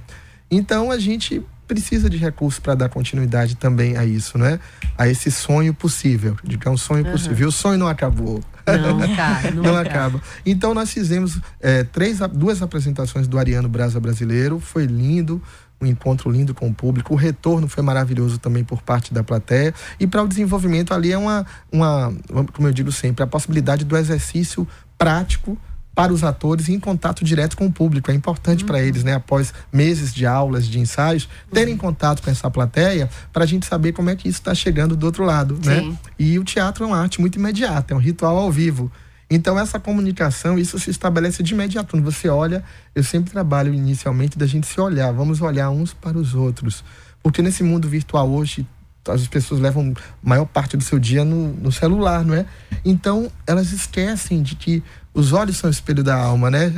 Então 0.51 0.91
a 0.91 0.99
gente 0.99 1.41
precisa 1.67 2.09
de 2.09 2.17
recursos 2.17 2.59
para 2.59 2.75
dar 2.75 2.89
continuidade 2.89 3.55
também 3.55 3.97
a 3.97 4.05
isso, 4.05 4.38
né? 4.38 4.59
A 4.97 5.07
esse 5.07 5.31
sonho 5.31 5.73
possível, 5.73 6.38
de 6.43 6.57
que 6.57 6.67
é 6.67 6.71
um 6.71 6.77
sonho 6.77 7.05
uhum. 7.05 7.11
possível. 7.11 7.39
E 7.39 7.45
o 7.45 7.51
sonho 7.51 7.77
não 7.77 7.88
acabou. 7.88 8.43
Não, 8.65 8.99
cara, 9.15 9.51
não, 9.51 9.63
não 9.63 9.77
acaba. 9.77 10.21
Então 10.45 10.73
nós 10.73 10.91
fizemos 10.91 11.39
é, 11.59 11.83
três, 11.83 12.19
duas 12.33 12.61
apresentações 12.61 13.27
do 13.27 13.38
Ariano 13.38 13.69
Brasa 13.69 13.99
Brasileiro, 13.99 14.59
foi 14.59 14.85
lindo 14.85 15.41
um 15.86 15.91
encontro 15.91 16.30
lindo 16.30 16.54
com 16.54 16.67
o 16.67 16.74
público. 16.74 17.13
O 17.13 17.17
retorno 17.17 17.67
foi 17.67 17.84
maravilhoso 17.84 18.38
também 18.38 18.63
por 18.63 18.82
parte 18.82 19.13
da 19.13 19.24
plateia. 19.24 19.74
E 20.00 20.08
para 20.08 20.24
o 20.24 20.28
desenvolvimento 20.28 20.93
ali 20.93 21.12
é 21.12 21.17
uma, 21.17 21.45
uma, 21.71 22.13
como 22.54 22.67
eu 22.67 22.74
digo 22.74 22.91
sempre, 22.91 23.24
a 23.24 23.28
possibilidade 23.28 23.86
do 23.86 23.95
exercício 23.95 24.67
prático 24.98 25.58
para 25.95 26.12
os 26.12 26.24
atores 26.24 26.67
em 26.67 26.78
contato 26.78 27.24
direto 27.24 27.56
com 27.56 27.67
o 27.67 27.71
público. 27.71 28.12
É 28.12 28.13
importante 28.13 28.63
uhum. 28.63 28.67
para 28.67 28.82
eles, 28.82 29.04
né, 29.04 29.13
após 29.13 29.54
meses 29.71 30.13
de 30.13 30.26
aulas, 30.26 30.67
de 30.67 30.78
ensaios, 30.78 31.30
terem 31.52 31.74
uhum. 31.74 31.80
contato 31.80 32.21
com 32.21 32.30
essa 32.30 32.52
plateia 32.52 33.10
para 33.32 33.45
a 33.45 33.48
gente 33.48 33.65
saber 33.65 33.93
como 33.93 34.10
é 34.10 34.15
que 34.15 34.28
isso 34.28 34.39
está 34.39 34.54
chegando 34.54 34.98
do 34.98 35.06
outro 35.06 35.24
lado, 35.24 35.58
né? 35.63 35.80
Sim. 35.80 35.89
né? 35.91 35.98
E 36.19 36.38
o 36.38 36.43
teatro 36.43 36.84
é 36.84 36.88
uma 36.88 37.00
arte 37.00 37.21
muito 37.21 37.39
imediata, 37.39 37.93
é 37.93 37.98
um 37.98 38.00
ritual 38.00 38.36
ao 38.36 38.52
vivo. 38.52 38.91
Então, 39.29 39.57
essa 39.59 39.79
comunicação, 39.79 40.57
isso 40.57 40.77
se 40.79 40.91
estabelece 40.91 41.41
de 41.41 41.53
imediato. 41.53 41.91
Quando 41.91 42.03
você 42.03 42.29
olha, 42.29 42.63
eu 42.93 43.03
sempre 43.03 43.31
trabalho 43.31 43.73
inicialmente 43.73 44.38
da 44.38 44.45
gente 44.45 44.67
se 44.67 44.79
olhar, 44.79 45.11
vamos 45.11 45.41
olhar 45.41 45.69
uns 45.71 45.93
para 45.93 46.17
os 46.17 46.35
outros. 46.35 46.83
Porque 47.23 47.41
nesse 47.41 47.63
mundo 47.63 47.89
virtual 47.89 48.29
hoje, 48.29 48.67
as 49.07 49.27
pessoas 49.27 49.59
levam 49.59 49.93
maior 50.21 50.45
parte 50.45 50.77
do 50.77 50.83
seu 50.83 50.99
dia 50.99 51.23
no, 51.23 51.53
no 51.53 51.71
celular, 51.71 52.23
não 52.23 52.35
é? 52.35 52.45
Então, 52.83 53.31
elas 53.47 53.71
esquecem 53.71 54.43
de 54.43 54.55
que 54.55 54.83
os 55.13 55.31
olhos 55.31 55.57
são 55.57 55.69
o 55.69 55.71
espelho 55.71 56.03
da 56.03 56.15
alma, 56.15 56.51
né? 56.51 56.71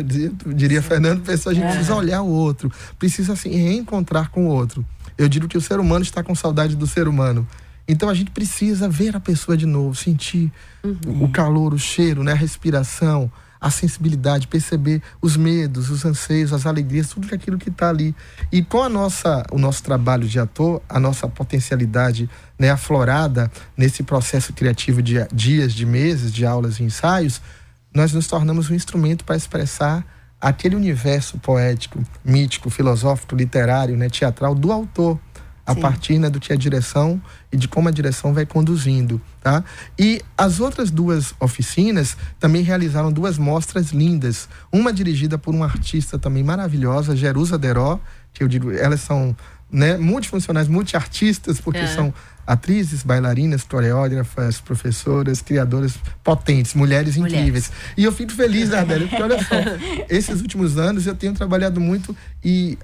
Diria 0.55 0.81
Fernando 0.81 1.21
Pessoa, 1.21 1.51
a 1.51 1.55
gente 1.55 1.65
é. 1.65 1.69
precisa 1.69 1.95
olhar 1.95 2.21
o 2.21 2.29
outro, 2.29 2.71
precisa 2.99 3.33
assim 3.33 3.49
reencontrar 3.49 4.29
com 4.29 4.47
o 4.47 4.49
outro. 4.49 4.85
Eu 5.17 5.27
digo 5.27 5.47
que 5.47 5.57
o 5.57 5.61
ser 5.61 5.79
humano 5.79 6.03
está 6.03 6.23
com 6.23 6.35
saudade 6.35 6.75
do 6.75 6.85
ser 6.85 7.07
humano. 7.07 7.47
Então 7.87 8.09
a 8.09 8.13
gente 8.13 8.31
precisa 8.31 8.89
ver 8.89 9.15
a 9.15 9.19
pessoa 9.19 9.55
de 9.55 9.65
novo, 9.65 9.95
sentir 9.95 10.51
uhum. 10.83 11.23
o 11.23 11.31
calor, 11.31 11.73
o 11.73 11.79
cheiro, 11.79 12.23
né? 12.23 12.33
a 12.33 12.35
respiração, 12.35 13.31
a 13.59 13.71
sensibilidade, 13.71 14.47
perceber 14.47 15.01
os 15.21 15.35
medos, 15.35 15.89
os 15.89 16.05
anseios, 16.05 16.53
as 16.53 16.65
alegrias, 16.65 17.09
tudo 17.09 17.33
aquilo 17.33 17.57
que 17.57 17.69
está 17.69 17.89
ali. 17.89 18.15
E 18.51 18.61
com 18.61 18.83
a 18.83 18.89
nossa, 18.89 19.45
o 19.51 19.57
nosso 19.57 19.83
trabalho 19.83 20.27
de 20.27 20.39
ator, 20.39 20.81
a 20.87 20.99
nossa 20.99 21.27
potencialidade 21.27 22.29
né, 22.59 22.69
aflorada 22.69 23.51
nesse 23.75 24.03
processo 24.03 24.53
criativo 24.53 25.01
de 25.01 25.25
dias, 25.33 25.73
de 25.73 25.85
meses, 25.85 26.33
de 26.33 26.45
aulas 26.45 26.79
e 26.79 26.83
ensaios, 26.83 27.41
nós 27.93 28.13
nos 28.13 28.27
tornamos 28.27 28.69
um 28.69 28.75
instrumento 28.75 29.25
para 29.25 29.35
expressar 29.35 30.05
aquele 30.39 30.75
universo 30.75 31.39
poético, 31.39 31.99
mítico, 32.23 32.69
filosófico, 32.69 33.35
literário, 33.35 33.97
né, 33.97 34.07
teatral 34.07 34.53
do 34.53 34.71
autor 34.71 35.19
a 35.67 35.73
Sim. 35.73 35.81
partir 35.81 36.17
né, 36.17 36.29
do 36.29 36.39
que 36.39 36.53
é 36.53 36.55
a 36.55 36.57
direção 36.57 37.21
e 37.51 37.57
de 37.57 37.67
como 37.67 37.89
a 37.89 37.91
direção 37.91 38.33
vai 38.33 38.45
conduzindo, 38.45 39.21
tá? 39.41 39.61
E 39.99 40.21
as 40.37 40.61
outras 40.61 40.89
duas 40.89 41.33
oficinas 41.41 42.15
também 42.39 42.63
realizaram 42.63 43.11
duas 43.11 43.37
mostras 43.37 43.91
lindas, 43.91 44.47
uma 44.71 44.93
dirigida 44.93 45.37
por 45.37 45.53
uma 45.53 45.65
artista 45.65 46.17
também 46.17 46.41
maravilhosa, 46.41 47.17
Jerusa 47.17 47.57
Deró, 47.57 47.99
que 48.33 48.41
eu 48.41 48.47
digo, 48.47 48.71
elas 48.71 49.01
são 49.01 49.35
né, 49.69 49.97
multifuncionais, 49.97 50.69
multiartistas, 50.69 51.59
porque 51.59 51.79
é. 51.79 51.87
são 51.87 52.13
atrizes, 52.47 53.03
bailarinas, 53.03 53.63
coreógrafas, 53.63 54.61
professoras, 54.61 55.41
criadoras 55.41 55.99
potentes, 56.23 56.73
mulheres, 56.73 57.17
mulheres. 57.17 57.37
incríveis. 57.37 57.71
E 57.97 58.05
eu 58.05 58.11
fico 58.13 58.31
feliz, 58.31 58.71
Ardélia, 58.71 59.05
porque 59.05 59.21
olha 59.21 59.37
só, 59.43 59.55
esses 60.09 60.39
últimos 60.39 60.77
anos 60.77 61.05
eu 61.05 61.13
tenho 61.13 61.33
trabalhado 61.33 61.81
muito 61.81 62.15
e 62.41 62.77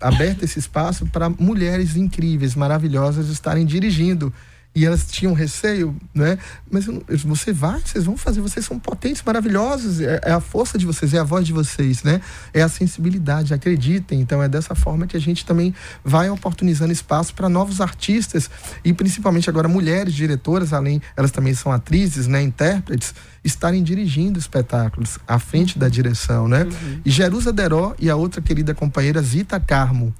aberto 0.00 0.42
esse 0.42 0.58
espaço 0.58 1.06
para 1.06 1.30
mulheres 1.30 1.96
incríveis, 1.96 2.56
maravilhosas 2.56 3.28
estarem 3.28 3.64
dirigindo 3.64 4.32
e 4.74 4.84
elas 4.84 5.06
tinham 5.06 5.32
receio, 5.32 5.96
né? 6.12 6.36
Mas 6.70 6.86
você 7.24 7.52
vai, 7.52 7.80
vocês 7.80 8.04
vão 8.04 8.16
fazer, 8.16 8.40
vocês 8.40 8.66
são 8.66 8.78
potentes, 8.78 9.22
maravilhosos, 9.24 10.00
é, 10.00 10.20
é, 10.24 10.32
a 10.32 10.40
força 10.40 10.76
de 10.76 10.84
vocês, 10.84 11.14
é 11.14 11.18
a 11.18 11.24
voz 11.24 11.46
de 11.46 11.52
vocês, 11.52 12.02
né? 12.02 12.20
É 12.52 12.60
a 12.60 12.68
sensibilidade, 12.68 13.54
acreditem. 13.54 14.20
Então 14.20 14.42
é 14.42 14.48
dessa 14.48 14.74
forma 14.74 15.06
que 15.06 15.16
a 15.16 15.20
gente 15.20 15.46
também 15.46 15.72
vai 16.04 16.28
oportunizando 16.28 16.92
espaço 16.92 17.34
para 17.34 17.48
novos 17.48 17.80
artistas 17.80 18.50
e 18.84 18.92
principalmente 18.92 19.48
agora 19.48 19.68
mulheres 19.68 20.12
diretoras, 20.12 20.72
além, 20.72 21.00
elas 21.16 21.30
também 21.30 21.54
são 21.54 21.70
atrizes, 21.70 22.26
né, 22.26 22.42
intérpretes, 22.42 23.14
estarem 23.44 23.82
dirigindo 23.82 24.38
espetáculos 24.38 25.18
à 25.28 25.38
frente 25.38 25.78
da 25.78 25.88
direção, 25.88 26.48
né? 26.48 26.64
Uhum. 26.64 27.00
E 27.04 27.10
Jerusa 27.10 27.52
Deró 27.52 27.94
e 27.98 28.10
a 28.10 28.16
outra 28.16 28.42
querida 28.42 28.74
companheira 28.74 29.22
Zita 29.22 29.60
Carmo, 29.60 30.12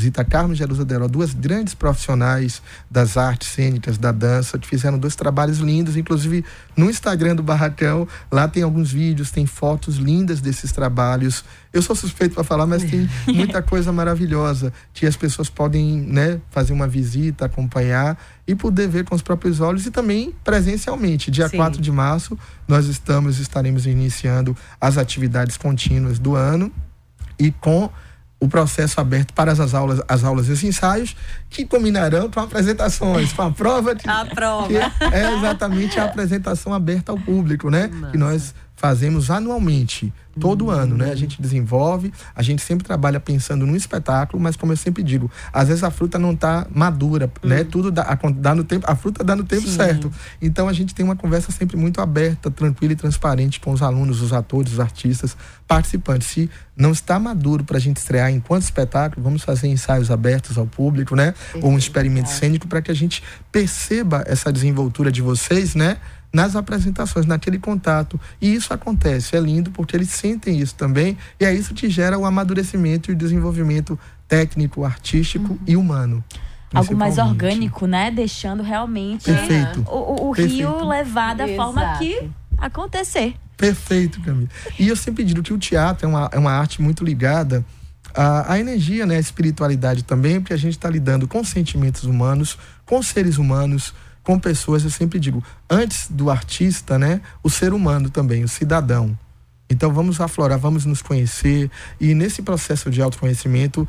Zita 0.00 0.24
Carmo 0.24 0.54
e 0.54 0.56
Jerusa 0.56 0.84
Deró, 0.84 1.06
duas 1.06 1.34
grandes 1.34 1.74
profissionais 1.74 2.62
das 2.90 3.16
artes 3.16 3.48
cênicas, 3.48 3.98
da 3.98 4.10
dança, 4.10 4.58
que 4.58 4.66
fizeram 4.66 4.98
dois 4.98 5.14
trabalhos 5.14 5.58
lindos, 5.58 5.96
inclusive 5.96 6.44
no 6.76 6.88
Instagram 6.88 7.36
do 7.36 7.42
Barracão, 7.42 8.08
lá 8.32 8.48
tem 8.48 8.62
alguns 8.62 8.90
vídeos, 8.90 9.30
tem 9.30 9.46
fotos 9.46 9.96
lindas 9.96 10.40
desses 10.40 10.72
trabalhos. 10.72 11.44
Eu 11.72 11.82
sou 11.82 11.94
suspeito 11.94 12.34
para 12.34 12.44
falar, 12.44 12.66
mas 12.66 12.82
tem 12.82 13.08
muita 13.28 13.62
coisa 13.62 13.92
maravilhosa 13.92 14.72
que 14.94 15.06
as 15.06 15.16
pessoas 15.16 15.50
podem 15.50 16.00
né, 16.00 16.40
fazer 16.50 16.72
uma 16.72 16.88
visita, 16.88 17.44
acompanhar 17.44 18.18
e 18.46 18.54
poder 18.54 18.88
ver 18.88 19.04
com 19.04 19.14
os 19.14 19.22
próprios 19.22 19.60
olhos 19.60 19.86
e 19.86 19.90
também 19.90 20.34
presencialmente. 20.42 21.30
Dia 21.30 21.48
Sim. 21.48 21.58
4 21.58 21.80
de 21.80 21.92
março, 21.92 22.38
nós 22.66 22.86
estamos, 22.86 23.38
estaremos 23.38 23.86
iniciando 23.86 24.56
as 24.80 24.96
atividades 24.96 25.56
contínuas 25.56 26.18
do 26.18 26.34
ano 26.34 26.72
e 27.38 27.50
com 27.50 27.90
o 28.40 28.48
processo 28.48 28.98
aberto 29.00 29.34
para 29.34 29.52
as 29.52 29.74
aulas, 29.74 30.00
as 30.08 30.24
aulas 30.24 30.48
e 30.48 30.52
os 30.52 30.64
ensaios, 30.64 31.14
que 31.50 31.66
combinarão 31.66 32.30
com 32.30 32.40
apresentações, 32.40 33.32
com 33.34 33.42
a 33.42 33.50
prova. 33.50 33.94
De, 33.94 34.08
a 34.08 34.24
prova. 34.24 34.72
é 35.12 35.36
exatamente 35.36 36.00
a 36.00 36.04
apresentação 36.04 36.72
aberta 36.72 37.12
ao 37.12 37.18
público, 37.18 37.70
né? 37.70 37.88
Nossa. 37.88 38.10
Que 38.12 38.18
nós 38.18 38.54
fazemos 38.80 39.30
anualmente, 39.30 40.10
todo 40.40 40.66
uhum. 40.66 40.70
ano, 40.70 40.96
né? 40.96 41.10
A 41.10 41.14
gente 41.14 41.40
desenvolve, 41.42 42.10
a 42.34 42.42
gente 42.42 42.62
sempre 42.62 42.82
trabalha 42.82 43.20
pensando 43.20 43.66
num 43.66 43.76
espetáculo, 43.76 44.42
mas 44.42 44.56
como 44.56 44.72
eu 44.72 44.76
sempre 44.76 45.02
digo, 45.02 45.30
às 45.52 45.68
vezes 45.68 45.84
a 45.84 45.90
fruta 45.90 46.18
não 46.18 46.32
está 46.32 46.66
madura, 46.74 47.30
uhum. 47.42 47.50
né? 47.50 47.62
Tudo 47.62 47.90
dá, 47.90 48.18
dá, 48.36 48.54
no 48.54 48.64
tempo, 48.64 48.90
a 48.90 48.96
fruta 48.96 49.22
dá 49.22 49.36
no 49.36 49.44
tempo 49.44 49.68
Sim. 49.68 49.76
certo. 49.76 50.10
Então 50.40 50.66
a 50.66 50.72
gente 50.72 50.94
tem 50.94 51.04
uma 51.04 51.14
conversa 51.14 51.52
sempre 51.52 51.76
muito 51.76 52.00
aberta, 52.00 52.50
tranquila 52.50 52.94
e 52.94 52.96
transparente 52.96 53.60
com 53.60 53.70
os 53.70 53.82
alunos, 53.82 54.22
os 54.22 54.32
atores, 54.32 54.72
os 54.72 54.80
artistas, 54.80 55.36
participantes. 55.68 56.28
Se 56.28 56.48
não 56.74 56.92
está 56.92 57.18
maduro 57.18 57.64
para 57.64 57.76
a 57.76 57.80
gente 57.80 57.98
estrear 57.98 58.30
enquanto 58.30 58.62
espetáculo, 58.62 59.22
vamos 59.22 59.42
fazer 59.42 59.68
ensaios 59.68 60.10
abertos 60.10 60.56
ao 60.56 60.66
público, 60.66 61.14
né? 61.14 61.34
Ou 61.60 61.70
um 61.70 61.76
experimento 61.76 62.30
cênico 62.30 62.66
para 62.66 62.80
que 62.80 62.90
a 62.90 62.94
gente 62.94 63.22
perceba 63.52 64.24
essa 64.26 64.50
desenvoltura 64.50 65.12
de 65.12 65.20
vocês, 65.20 65.74
né? 65.74 65.98
Nas 66.32 66.54
apresentações, 66.54 67.26
naquele 67.26 67.58
contato. 67.58 68.20
E 68.40 68.54
isso 68.54 68.72
acontece, 68.72 69.36
é 69.36 69.40
lindo 69.40 69.70
porque 69.70 69.96
eles 69.96 70.10
sentem 70.10 70.58
isso 70.58 70.74
também, 70.74 71.16
e 71.38 71.44
é 71.44 71.54
isso 71.54 71.74
que 71.74 71.88
gera 71.90 72.18
o 72.18 72.24
amadurecimento 72.24 73.10
e 73.10 73.14
o 73.14 73.16
desenvolvimento 73.16 73.98
técnico, 74.28 74.84
artístico 74.84 75.52
uhum. 75.52 75.58
e 75.66 75.76
humano. 75.76 76.24
Algo 76.72 76.96
mais 76.96 77.18
orgânico, 77.18 77.86
né? 77.86 78.12
Deixando 78.12 78.62
realmente 78.62 79.24
Perfeito. 79.24 79.84
o, 79.88 80.30
o 80.30 80.34
Perfeito. 80.34 80.54
rio 80.54 80.88
levar 80.88 81.34
da 81.34 81.48
Exato. 81.48 81.56
forma 81.56 81.98
que 81.98 82.30
acontecer. 82.56 83.34
Perfeito, 83.56 84.20
Camila. 84.22 84.48
E 84.78 84.88
eu 84.88 84.94
sempre 84.94 85.24
digo 85.24 85.42
que 85.42 85.52
o 85.52 85.58
teatro 85.58 86.06
é 86.06 86.08
uma, 86.08 86.30
é 86.32 86.38
uma 86.38 86.52
arte 86.52 86.80
muito 86.80 87.04
ligada 87.04 87.64
à, 88.14 88.52
à 88.52 88.60
energia, 88.60 89.04
né? 89.04 89.16
À 89.16 89.20
espiritualidade 89.20 90.04
também, 90.04 90.40
porque 90.40 90.54
a 90.54 90.56
gente 90.56 90.76
está 90.76 90.88
lidando 90.88 91.26
com 91.26 91.42
sentimentos 91.42 92.04
humanos, 92.04 92.56
com 92.86 93.02
seres 93.02 93.36
humanos, 93.36 93.92
com 94.22 94.38
pessoas, 94.38 94.84
eu 94.84 94.90
sempre 94.90 95.18
digo, 95.18 95.42
antes 95.68 96.08
do 96.10 96.30
artista, 96.30 96.98
né, 96.98 97.20
o 97.42 97.50
ser 97.50 97.72
humano 97.72 98.10
também, 98.10 98.44
o 98.44 98.48
cidadão. 98.48 99.16
Então 99.68 99.92
vamos 99.92 100.20
aflorar, 100.20 100.58
vamos 100.58 100.84
nos 100.84 101.00
conhecer 101.00 101.70
e 102.00 102.12
nesse 102.14 102.42
processo 102.42 102.90
de 102.90 103.00
autoconhecimento 103.00 103.86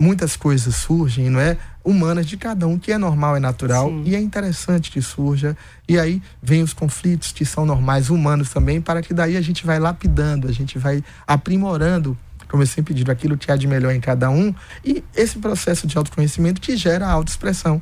muitas 0.00 0.34
coisas 0.34 0.74
surgem, 0.74 1.28
não 1.28 1.38
é? 1.38 1.58
Humanas 1.84 2.24
de 2.26 2.38
cada 2.38 2.66
um, 2.66 2.78
que 2.78 2.90
é 2.90 2.96
normal, 2.96 3.36
é 3.36 3.40
natural 3.40 3.88
Sim. 3.90 4.02
e 4.06 4.16
é 4.16 4.20
interessante 4.20 4.90
que 4.90 5.02
surja. 5.02 5.54
E 5.86 5.98
aí 5.98 6.22
vem 6.42 6.62
os 6.62 6.72
conflitos 6.72 7.32
que 7.32 7.44
são 7.44 7.66
normais, 7.66 8.08
humanos 8.08 8.48
também, 8.48 8.80
para 8.80 9.02
que 9.02 9.12
daí 9.12 9.36
a 9.36 9.40
gente 9.42 9.66
vai 9.66 9.78
lapidando, 9.78 10.48
a 10.48 10.52
gente 10.52 10.78
vai 10.78 11.04
aprimorando, 11.26 12.16
como 12.48 12.62
eu 12.62 12.66
sempre 12.66 12.94
digo, 12.94 13.10
aquilo 13.10 13.36
que 13.36 13.52
há 13.52 13.56
de 13.56 13.66
melhor 13.66 13.92
em 13.92 14.00
cada 14.00 14.30
um. 14.30 14.54
E 14.82 15.04
esse 15.14 15.38
processo 15.38 15.86
de 15.86 15.98
autoconhecimento 15.98 16.62
que 16.62 16.76
gera 16.76 17.06
a 17.06 17.10
autoexpressão, 17.12 17.80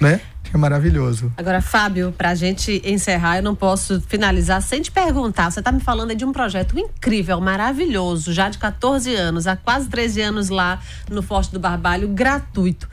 né? 0.00 0.20
Que 0.52 0.56
é 0.56 0.60
maravilhoso. 0.60 1.32
Agora, 1.38 1.62
Fábio, 1.62 2.12
para 2.12 2.28
a 2.28 2.34
gente 2.34 2.82
encerrar, 2.84 3.38
eu 3.38 3.42
não 3.42 3.54
posso 3.54 4.02
finalizar 4.02 4.60
sem 4.60 4.82
te 4.82 4.90
perguntar. 4.90 5.50
Você 5.50 5.60
está 5.60 5.72
me 5.72 5.80
falando 5.80 6.10
aí 6.10 6.16
de 6.16 6.26
um 6.26 6.30
projeto 6.30 6.78
incrível, 6.78 7.40
maravilhoso, 7.40 8.34
já 8.34 8.50
de 8.50 8.58
14 8.58 9.14
anos, 9.14 9.46
há 9.46 9.56
quase 9.56 9.88
13 9.88 10.20
anos 10.20 10.50
lá 10.50 10.78
no 11.10 11.22
Forte 11.22 11.50
do 11.52 11.58
Barbalho, 11.58 12.06
gratuito. 12.08 12.86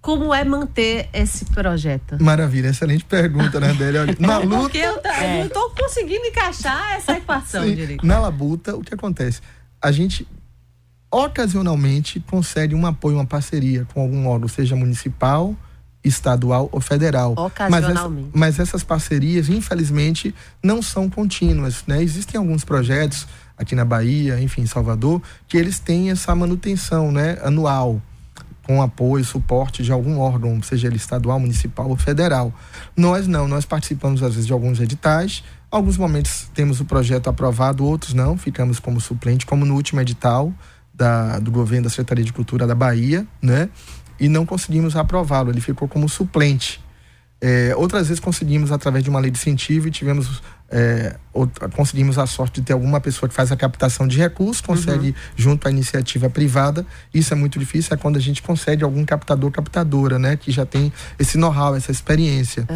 Como 0.00 0.32
é 0.32 0.44
manter 0.44 1.08
esse 1.12 1.46
projeto? 1.46 2.16
Maravilha, 2.22 2.68
excelente 2.68 3.04
pergunta, 3.04 3.58
né, 3.58 3.70
Adélia? 3.70 4.02
Olha, 4.02 4.14
na 4.20 4.38
luta. 4.38 4.58
Porque 4.60 4.78
eu, 4.78 4.98
tá- 4.98 5.24
eu 5.26 5.38
não 5.40 5.46
estou 5.46 5.68
conseguindo 5.70 6.24
encaixar 6.26 6.92
essa 6.92 7.14
equação 7.18 7.64
Sim. 7.64 7.74
direito. 7.74 8.06
Na 8.06 8.20
labuta, 8.20 8.76
o 8.76 8.82
que 8.82 8.94
acontece? 8.94 9.40
A 9.82 9.90
gente 9.90 10.28
ocasionalmente 11.10 12.20
concede 12.20 12.72
um 12.76 12.86
apoio, 12.86 13.16
uma 13.16 13.26
parceria 13.26 13.84
com 13.92 14.00
algum 14.00 14.28
órgão, 14.28 14.46
seja 14.46 14.76
municipal, 14.76 15.56
estadual 16.02 16.68
ou 16.72 16.80
federal. 16.80 17.34
Ocasionalmente. 17.36 18.30
Mas, 18.32 18.56
mas 18.56 18.58
essas 18.58 18.82
parcerias, 18.82 19.48
infelizmente, 19.48 20.34
não 20.62 20.80
são 20.82 21.08
contínuas. 21.08 21.84
Né? 21.86 22.02
Existem 22.02 22.38
alguns 22.38 22.64
projetos 22.64 23.26
aqui 23.56 23.74
na 23.74 23.84
Bahia, 23.84 24.40
enfim, 24.40 24.62
em 24.62 24.66
Salvador, 24.66 25.20
que 25.46 25.56
eles 25.56 25.78
têm 25.78 26.10
essa 26.10 26.34
manutenção 26.34 27.12
né, 27.12 27.38
anual 27.42 28.00
com 28.62 28.80
apoio, 28.80 29.24
suporte 29.24 29.82
de 29.82 29.90
algum 29.90 30.18
órgão, 30.18 30.62
seja 30.62 30.86
ele 30.86 30.96
estadual, 30.96 31.40
municipal 31.40 31.88
ou 31.88 31.96
federal. 31.96 32.54
Nós 32.96 33.26
não, 33.26 33.48
nós 33.48 33.64
participamos 33.64 34.22
às 34.22 34.34
vezes 34.34 34.46
de 34.46 34.52
alguns 34.52 34.80
editais, 34.80 35.42
alguns 35.70 35.96
momentos 35.96 36.48
temos 36.54 36.80
o 36.80 36.84
projeto 36.84 37.28
aprovado, 37.28 37.84
outros 37.84 38.14
não, 38.14 38.36
ficamos 38.36 38.78
como 38.78 39.00
suplente, 39.00 39.44
como 39.44 39.66
no 39.66 39.74
último 39.74 40.00
edital 40.00 40.54
da, 40.94 41.38
do 41.38 41.50
governo 41.50 41.84
da 41.84 41.90
Secretaria 41.90 42.24
de 42.24 42.32
Cultura 42.32 42.66
da 42.66 42.74
Bahia, 42.74 43.26
né? 43.42 43.68
E 44.20 44.28
não 44.28 44.44
conseguimos 44.44 44.94
aprová-lo, 44.94 45.50
ele 45.50 45.60
ficou 45.60 45.88
como 45.88 46.08
suplente. 46.08 46.80
É, 47.40 47.74
outras 47.74 48.08
vezes 48.08 48.20
conseguimos 48.20 48.70
através 48.70 49.02
de 49.02 49.08
uma 49.08 49.18
lei 49.18 49.30
de 49.30 49.38
incentivo 49.38 49.88
e 49.88 49.90
tivemos 49.90 50.42
é, 50.70 51.16
outra- 51.32 51.68
conseguimos 51.68 52.16
a 52.18 52.26
sorte 52.26 52.60
de 52.60 52.66
ter 52.66 52.72
alguma 52.72 53.00
pessoa 53.00 53.28
que 53.28 53.34
faz 53.34 53.50
a 53.50 53.56
captação 53.56 54.06
de 54.06 54.16
recursos, 54.18 54.60
consegue 54.60 55.14
junto 55.36 55.66
à 55.66 55.70
iniciativa 55.70 56.30
privada. 56.30 56.86
Isso 57.12 57.32
é 57.34 57.36
muito 57.36 57.58
difícil, 57.58 57.92
é 57.94 57.96
quando 57.96 58.16
a 58.16 58.20
gente 58.20 58.40
consegue 58.42 58.84
algum 58.84 59.04
captador, 59.04 59.50
captadora, 59.50 60.18
né, 60.18 60.36
que 60.36 60.52
já 60.52 60.64
tem 60.64 60.92
esse 61.18 61.36
know-how, 61.36 61.74
essa 61.74 61.90
experiência. 61.90 62.66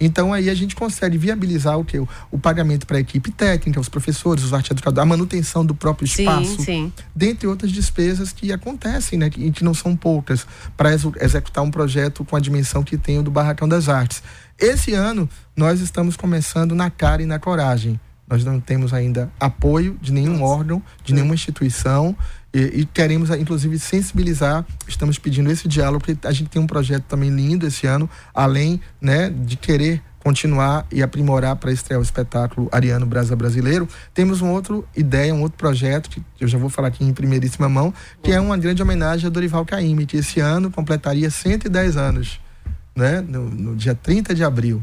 Então 0.00 0.32
aí 0.32 0.50
a 0.50 0.54
gente 0.54 0.74
consegue 0.74 1.16
viabilizar 1.16 1.78
o 1.78 1.84
que 1.84 1.98
o, 1.98 2.08
o 2.30 2.38
pagamento 2.38 2.86
para 2.86 2.96
a 2.96 3.00
equipe 3.00 3.30
técnica, 3.30 3.78
os 3.80 3.88
professores, 3.88 4.42
os 4.44 4.52
arte 4.52 4.72
educadores, 4.72 5.02
a 5.02 5.06
manutenção 5.06 5.64
do 5.64 5.74
próprio 5.74 6.08
Sim, 6.08 6.22
espaço 6.22 6.62
sim. 6.62 6.92
dentre 7.14 7.46
outras 7.46 7.70
despesas 7.70 8.32
que 8.32 8.52
acontecem, 8.52 9.18
né, 9.18 9.30
e 9.36 9.50
que 9.50 9.62
não 9.62 9.74
são 9.74 9.94
poucas, 9.94 10.46
para 10.76 10.92
executar 10.92 11.62
um 11.62 11.70
projeto 11.70 12.24
com 12.24 12.34
a 12.36 12.40
dimensão 12.40 12.82
que 12.82 12.96
tem 12.98 13.18
o 13.18 13.22
do 13.22 13.30
Barracão 13.30 13.68
das 13.68 13.88
Artes. 13.88 14.22
Esse 14.58 14.94
ano, 14.94 15.28
nós 15.56 15.80
estamos 15.80 16.16
começando 16.16 16.74
na 16.74 16.90
cara 16.90 17.22
e 17.22 17.26
na 17.26 17.38
coragem. 17.38 17.98
Nós 18.26 18.44
não 18.44 18.58
temos 18.58 18.94
ainda 18.94 19.30
apoio 19.38 19.98
de 20.00 20.12
nenhum 20.12 20.42
órgão, 20.42 20.82
de 21.04 21.12
nenhuma 21.12 21.34
instituição, 21.34 22.16
e, 22.52 22.80
e 22.80 22.86
queremos, 22.86 23.30
inclusive, 23.30 23.78
sensibilizar. 23.78 24.64
Estamos 24.86 25.18
pedindo 25.18 25.50
esse 25.50 25.66
diálogo, 25.66 26.04
porque 26.04 26.26
a 26.26 26.32
gente 26.32 26.48
tem 26.48 26.62
um 26.62 26.66
projeto 26.66 27.04
também 27.04 27.30
lindo 27.30 27.66
esse 27.66 27.86
ano, 27.86 28.08
além 28.32 28.80
né, 29.00 29.28
de 29.28 29.56
querer 29.56 30.00
continuar 30.20 30.86
e 30.90 31.02
aprimorar 31.02 31.56
para 31.56 31.70
estrear 31.70 32.00
o 32.00 32.02
espetáculo 32.02 32.66
Ariano 32.72 33.04
Brasa 33.04 33.36
Brasileiro, 33.36 33.86
temos 34.14 34.40
uma 34.40 34.52
outra 34.52 34.80
ideia, 34.96 35.34
um 35.34 35.42
outro 35.42 35.58
projeto, 35.58 36.08
que 36.08 36.22
eu 36.40 36.48
já 36.48 36.56
vou 36.56 36.70
falar 36.70 36.88
aqui 36.88 37.04
em 37.04 37.12
primeiríssima 37.12 37.68
mão, 37.68 37.92
que 38.22 38.32
é 38.32 38.40
uma 38.40 38.56
grande 38.56 38.82
homenagem 38.82 39.26
a 39.26 39.30
Dorival 39.30 39.66
Caymmi, 39.66 40.06
que 40.06 40.16
esse 40.16 40.40
ano 40.40 40.70
completaria 40.70 41.30
110 41.30 41.98
anos, 41.98 42.40
né, 42.94 43.20
no, 43.20 43.48
no 43.50 43.76
dia 43.76 43.94
30 43.94 44.34
de 44.34 44.44
abril. 44.44 44.82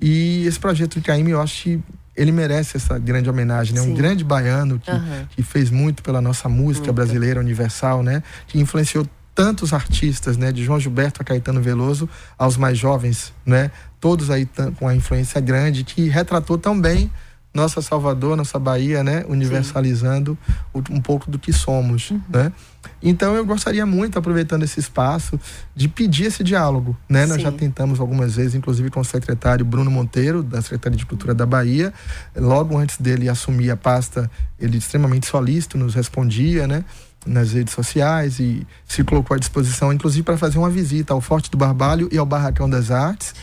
E 0.00 0.44
esse 0.46 0.58
projeto 0.58 1.00
Caymmi, 1.02 1.32
eu 1.32 1.40
acho 1.40 1.62
que 1.62 1.82
ele 2.16 2.32
merece 2.32 2.76
essa 2.76 2.98
grande 2.98 3.30
homenagem, 3.30 3.74
né? 3.74 3.80
Um 3.80 3.86
Sim. 3.86 3.94
grande 3.94 4.24
baiano 4.24 4.78
que, 4.78 4.90
Aham. 4.90 5.28
que 5.30 5.42
fez 5.42 5.70
muito 5.70 6.02
pela 6.02 6.20
nossa 6.20 6.48
música 6.48 6.92
brasileira 6.92 7.38
universal, 7.38 8.02
né? 8.02 8.22
Que 8.48 8.58
influenciou 8.60 9.06
tantos 9.34 9.72
artistas, 9.72 10.36
né? 10.36 10.50
De 10.50 10.64
João 10.64 10.80
Gilberto 10.80 11.22
a 11.22 11.24
Caetano 11.24 11.60
Veloso 11.62 12.08
aos 12.36 12.56
mais 12.56 12.76
jovens, 12.76 13.32
né? 13.46 13.70
Todos 14.00 14.30
aí 14.30 14.48
com 14.76 14.88
a 14.88 14.94
influência 14.94 15.40
grande 15.40 15.84
que 15.84 16.08
retratou 16.08 16.58
tão 16.58 16.78
bem 16.80 17.10
nossa 17.58 17.82
Salvador, 17.82 18.36
nossa 18.36 18.58
Bahia, 18.58 19.02
né? 19.02 19.24
Universalizando 19.28 20.38
o- 20.72 20.82
um 20.90 21.00
pouco 21.00 21.30
do 21.30 21.38
que 21.38 21.52
somos, 21.52 22.12
né? 22.28 22.52
Então 23.02 23.34
eu 23.34 23.44
gostaria 23.44 23.84
muito, 23.84 24.18
aproveitando 24.18 24.62
esse 24.62 24.80
espaço, 24.80 25.38
de 25.74 25.88
pedir 25.88 26.26
esse 26.26 26.42
diálogo, 26.42 26.96
né? 27.08 27.26
Nós 27.26 27.42
já 27.42 27.50
Sim. 27.50 27.56
tentamos 27.56 28.00
algumas 28.00 28.36
vezes, 28.36 28.54
inclusive 28.54 28.90
com 28.90 29.00
o 29.00 29.04
secretário 29.04 29.64
Bruno 29.64 29.90
Monteiro, 29.90 30.42
da 30.42 30.62
Secretaria 30.62 30.96
de 30.96 31.04
Cultura 31.06 31.34
da 31.34 31.44
Bahia. 31.46 31.92
Logo 32.36 32.76
antes 32.78 32.98
dele 32.98 33.28
assumir 33.28 33.70
a 33.70 33.76
pasta, 33.76 34.30
ele 34.58 34.78
extremamente 34.78 35.26
solícito 35.26 35.76
nos 35.76 35.94
respondia, 35.94 36.66
né? 36.66 36.84
Nas 37.26 37.52
redes 37.52 37.74
sociais 37.74 38.38
e 38.38 38.66
se 38.86 39.02
colocou 39.04 39.34
à 39.34 39.38
disposição, 39.38 39.92
inclusive 39.92 40.22
para 40.22 40.38
fazer 40.38 40.56
uma 40.58 40.70
visita 40.70 41.12
ao 41.12 41.20
Forte 41.20 41.50
do 41.50 41.58
Barbalho 41.58 42.08
e 42.12 42.16
ao 42.16 42.24
Barracão 42.24 42.70
das 42.70 42.90
Artes. 42.90 43.34